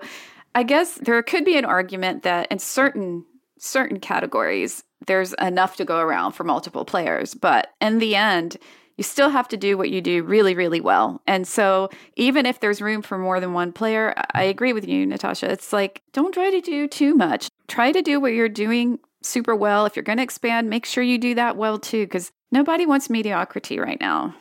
I 0.54 0.62
guess 0.62 0.94
there 0.96 1.24
could 1.24 1.44
be 1.44 1.58
an 1.58 1.66
argument 1.66 2.22
that 2.22 2.52
in 2.52 2.60
certain 2.60 3.26
certain 3.58 4.00
categories 4.00 4.84
there's 5.08 5.34
enough 5.34 5.76
to 5.78 5.86
go 5.86 6.00
around 6.00 6.34
for 6.34 6.44
multiple 6.44 6.86
players, 6.86 7.34
but 7.34 7.74
in 7.82 8.00
the 8.00 8.16
end 8.16 8.58
you 8.98 9.04
still 9.04 9.30
have 9.30 9.48
to 9.50 9.58
do 9.58 9.78
what 9.78 9.90
you 9.90 10.00
do 10.02 10.24
really, 10.24 10.56
really 10.56 10.80
well. 10.80 11.22
And 11.28 11.46
so, 11.46 11.90
even 12.16 12.46
if 12.46 12.62
there's 12.62 12.82
room 12.82 13.02
for 13.02 13.18
more 13.18 13.42
than 13.42 13.52
one 13.52 13.74
player, 13.74 14.14
I 14.16 14.46
I 14.46 14.48
agree 14.50 14.74
with 14.74 14.88
you, 14.88 15.08
Natasha. 15.08 15.52
It's 15.52 15.74
like, 15.74 16.04
don't 16.14 16.32
try 16.32 16.52
to 16.52 16.62
do 16.62 16.88
too 16.88 17.16
much. 17.16 17.50
Try 17.68 17.92
to 17.92 18.02
do 18.04 18.20
what 18.20 18.34
you're 18.34 18.48
doing 18.48 19.00
super 19.24 19.56
well. 19.56 19.88
If 19.88 19.96
you're 19.96 20.04
going 20.04 20.18
to 20.18 20.24
expand, 20.24 20.70
make 20.70 20.86
sure 20.86 21.04
you 21.04 21.18
do 21.18 21.34
that 21.34 21.58
well 21.58 21.80
too, 21.80 22.06
because 22.06 22.32
nobody 22.52 22.86
wants 22.86 23.10
mediocrity 23.10 23.80
right 23.80 24.00
now. 24.00 24.36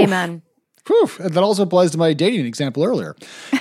Amen. 0.00 0.40
Whew, 0.86 1.08
that 1.18 1.42
also 1.42 1.62
applies 1.62 1.92
to 1.92 1.98
my 1.98 2.12
dating 2.12 2.44
example 2.44 2.84
earlier. 2.84 3.16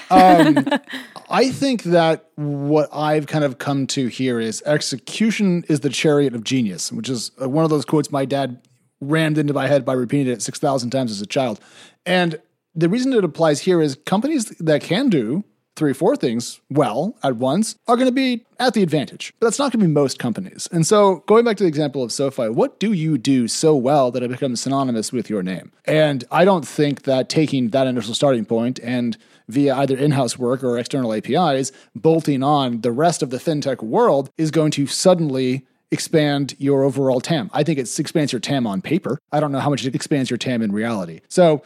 Um, 0.09 0.67
I 1.29 1.51
think 1.51 1.83
that 1.83 2.29
what 2.35 2.89
I've 2.91 3.27
kind 3.27 3.45
of 3.45 3.59
come 3.59 3.87
to 3.87 4.07
here 4.07 4.39
is 4.39 4.61
execution 4.65 5.63
is 5.69 5.79
the 5.79 5.89
chariot 5.89 6.35
of 6.35 6.43
genius, 6.43 6.91
which 6.91 7.09
is 7.09 7.31
uh, 7.41 7.47
one 7.47 7.63
of 7.63 7.69
those 7.69 7.85
quotes 7.85 8.11
my 8.11 8.25
dad 8.25 8.61
rammed 8.99 9.37
into 9.37 9.53
my 9.53 9.67
head 9.67 9.85
by 9.85 9.93
repeating 9.93 10.31
it 10.31 10.41
6,000 10.41 10.89
times 10.89 11.11
as 11.11 11.21
a 11.21 11.25
child. 11.25 11.59
And 12.05 12.39
the 12.75 12.89
reason 12.89 13.13
it 13.13 13.23
applies 13.23 13.61
here 13.61 13.81
is 13.81 13.97
companies 14.05 14.45
that 14.59 14.81
can 14.81 15.09
do 15.09 15.43
three, 15.75 15.91
or 15.91 15.95
four 15.95 16.15
things 16.15 16.61
well 16.69 17.15
at 17.23 17.35
once 17.35 17.75
are 17.87 17.95
going 17.95 18.07
to 18.07 18.11
be 18.11 18.45
at 18.59 18.73
the 18.73 18.83
advantage. 18.83 19.33
But 19.39 19.47
that's 19.47 19.59
not 19.59 19.71
going 19.71 19.81
to 19.81 19.87
be 19.87 19.93
most 19.93 20.19
companies. 20.19 20.67
And 20.71 20.85
so, 20.85 21.23
going 21.27 21.45
back 21.45 21.57
to 21.57 21.63
the 21.63 21.67
example 21.67 22.03
of 22.03 22.11
SoFi, 22.11 22.49
what 22.49 22.79
do 22.79 22.93
you 22.93 23.17
do 23.17 23.47
so 23.47 23.75
well 23.75 24.11
that 24.11 24.23
it 24.23 24.29
becomes 24.29 24.61
synonymous 24.61 25.11
with 25.11 25.29
your 25.29 25.43
name? 25.43 25.71
And 25.85 26.23
I 26.31 26.45
don't 26.45 26.67
think 26.67 27.03
that 27.03 27.29
taking 27.29 27.69
that 27.69 27.87
initial 27.87 28.13
starting 28.13 28.45
point 28.45 28.79
and 28.81 29.17
via 29.49 29.75
either 29.75 29.97
in 29.97 30.11
house 30.11 30.37
work 30.37 30.63
or 30.63 30.79
external 30.79 31.13
APIs, 31.13 31.71
bolting 31.95 32.43
on 32.43 32.81
the 32.81 32.91
rest 32.91 33.21
of 33.21 33.29
the 33.29 33.37
fintech 33.37 33.81
world 33.81 34.29
is 34.37 34.51
going 34.51 34.71
to 34.71 34.87
suddenly 34.87 35.65
expand 35.91 36.55
your 36.57 36.83
overall 36.83 37.21
TAM. 37.21 37.51
I 37.53 37.63
think 37.63 37.77
it 37.77 37.99
expands 37.99 38.33
your 38.33 38.39
TAM 38.39 38.65
on 38.65 38.81
paper. 38.81 39.19
I 39.31 39.39
don't 39.39 39.51
know 39.51 39.59
how 39.59 39.69
much 39.69 39.85
it 39.85 39.93
expands 39.93 40.29
your 40.29 40.37
TAM 40.37 40.61
in 40.61 40.71
reality. 40.71 41.21
So, 41.27 41.61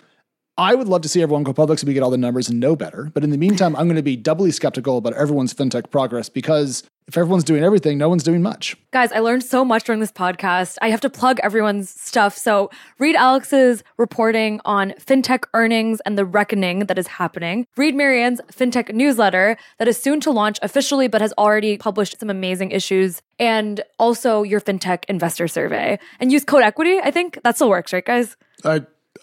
I 0.60 0.74
would 0.74 0.88
love 0.88 1.02
to 1.04 1.10
see 1.10 1.22
everyone 1.22 1.44
go 1.44 1.54
public 1.54 1.78
so 1.78 1.86
we 1.86 1.94
get 1.94 2.02
all 2.02 2.10
the 2.10 2.18
numbers 2.18 2.50
and 2.50 2.60
know 2.60 2.76
better. 2.76 3.12
But 3.14 3.24
in 3.24 3.30
the 3.30 3.38
meantime, 3.38 3.76
I'm 3.76 3.86
going 3.86 3.96
to 3.98 4.02
be 4.02 4.16
doubly 4.16 4.50
skeptical 4.50 4.98
about 4.98 5.14
everyone's 5.14 5.54
fintech 5.54 5.92
progress 5.92 6.30
because 6.30 6.84
if 7.08 7.16
everyone's 7.16 7.44
doing 7.44 7.64
everything, 7.64 8.00
no 8.00 8.10
one's 8.10 8.24
doing 8.24 8.42
much. 8.42 8.76
Guys, 8.92 9.12
I 9.12 9.20
learned 9.20 9.44
so 9.44 9.64
much 9.64 9.84
during 9.84 10.02
this 10.02 10.12
podcast. 10.12 10.78
I 10.82 10.90
have 10.90 11.00
to 11.02 11.12
plug 11.12 11.40
everyone's 11.44 11.92
stuff. 11.92 12.36
So 12.36 12.72
read 12.98 13.16
Alex's 13.16 13.84
reporting 13.98 14.60
on 14.66 14.94
fintech 14.94 15.44
earnings 15.54 16.02
and 16.08 16.18
the 16.18 16.26
reckoning 16.26 16.80
that 16.88 16.98
is 16.98 17.06
happening. 17.06 17.68
Read 17.78 17.94
Mary 17.94 18.24
Ann's 18.24 18.42
fintech 18.52 18.92
newsletter 18.92 19.58
that 19.78 19.88
is 19.88 20.02
soon 20.02 20.20
to 20.22 20.32
launch 20.32 20.58
officially, 20.64 21.08
but 21.08 21.22
has 21.22 21.34
already 21.38 21.78
published 21.78 22.20
some 22.20 22.32
amazing 22.32 22.72
issues. 22.72 23.22
And 23.38 23.82
also 24.00 24.42
your 24.42 24.60
fintech 24.60 25.04
investor 25.08 25.48
survey. 25.48 26.00
And 26.20 26.32
use 26.32 26.44
code 26.44 26.64
equity. 26.64 26.98
I 27.00 27.12
think 27.12 27.40
that 27.44 27.56
still 27.58 27.70
works, 27.70 27.94
right, 27.94 28.04
guys? 28.04 28.36
I, 28.66 28.82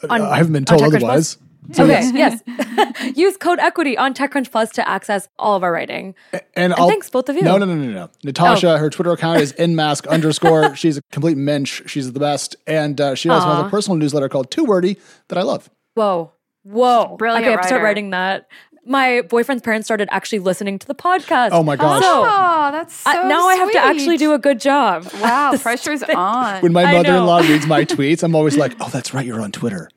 On- 0.08 0.22
I 0.22 0.36
haven't 0.36 0.52
been 0.52 0.64
told 0.64 0.82
TechCrunch 0.82 0.96
otherwise. 0.96 1.38
okay, 1.78 2.10
yes. 2.14 2.42
use 3.16 3.36
code 3.36 3.58
equity 3.58 3.96
on 3.96 4.14
TechCrunch 4.14 4.50
Plus 4.50 4.70
to 4.72 4.86
access 4.88 5.28
all 5.38 5.56
of 5.56 5.62
our 5.62 5.72
writing. 5.72 6.14
And, 6.54 6.74
I'll, 6.74 6.88
thanks, 6.88 7.08
both 7.10 7.28
of 7.28 7.36
you. 7.36 7.42
Oh. 7.42 7.56
No, 7.56 7.58
no, 7.58 7.66
no, 7.66 7.74
no, 7.74 7.90
no. 7.90 8.10
Natasha, 8.22 8.78
her 8.78 8.90
Twitter 8.90 9.12
account 9.12 9.40
is 9.40 9.52
nmasc 9.54 10.06
underscore. 10.08 10.76
She's 10.76 10.98
a 10.98 11.02
complete 11.10 11.36
mensch. 11.36 11.82
She's 11.86 12.12
the 12.12 12.20
best. 12.20 12.56
And 12.66 13.00
uh, 13.00 13.14
she 13.14 13.28
also 13.28 13.48
has 13.48 13.66
a 13.66 13.68
personal 13.70 13.96
newsletter 13.96 14.28
called 14.28 14.50
Too 14.50 14.64
Wordy 14.64 14.98
that 15.28 15.38
I 15.38 15.42
love. 15.42 15.70
Whoa. 15.94 16.32
Whoa. 16.64 17.16
Brilliant 17.18 17.44
Okay, 17.44 17.48
I 17.48 17.52
have 17.52 17.60
to 17.62 17.66
start 17.66 17.82
writing 17.82 18.10
that. 18.10 18.48
My 18.86 19.22
boyfriend's 19.22 19.62
parents 19.62 19.86
started 19.86 20.08
actually 20.10 20.40
listening 20.40 20.78
to 20.78 20.86
the 20.86 20.94
podcast. 20.94 21.50
Oh 21.52 21.62
my 21.62 21.76
gosh. 21.76 22.02
So 22.02 22.22
Oh, 22.26 22.68
that's 22.72 22.94
so 22.94 23.10
I- 23.10 23.28
now 23.28 23.46
I 23.46 23.54
have 23.56 23.70
to 23.72 23.78
actually 23.78 24.16
do 24.18 24.32
a 24.32 24.38
good 24.38 24.60
job. 24.60 25.08
Wow, 25.20 25.56
pressure's 25.56 26.02
on. 26.02 26.60
When 26.62 26.72
my 26.72 26.90
mother 26.92 27.14
in 27.16 27.24
law 27.26 27.38
reads 27.38 27.66
my 27.66 27.84
tweets, 27.94 28.22
I'm 28.22 28.34
always 28.34 28.56
like, 28.56 28.74
oh, 28.80 28.88
that's 28.90 29.14
right. 29.14 29.24
You're 29.24 29.40
on 29.40 29.52
Twitter. 29.52 29.88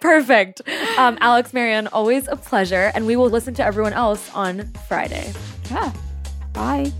Perfect. 0.00 0.62
Um, 0.98 1.16
Alex, 1.20 1.52
Mary 1.52 1.72
Ann, 1.72 1.86
always 1.88 2.26
a 2.28 2.34
pleasure. 2.36 2.90
And 2.94 3.06
we 3.06 3.14
will 3.16 3.30
listen 3.30 3.54
to 3.54 3.64
everyone 3.64 3.92
else 3.92 4.28
on 4.34 4.72
Friday. 4.88 5.32
yeah. 5.70 5.92
Bye. 6.52 6.92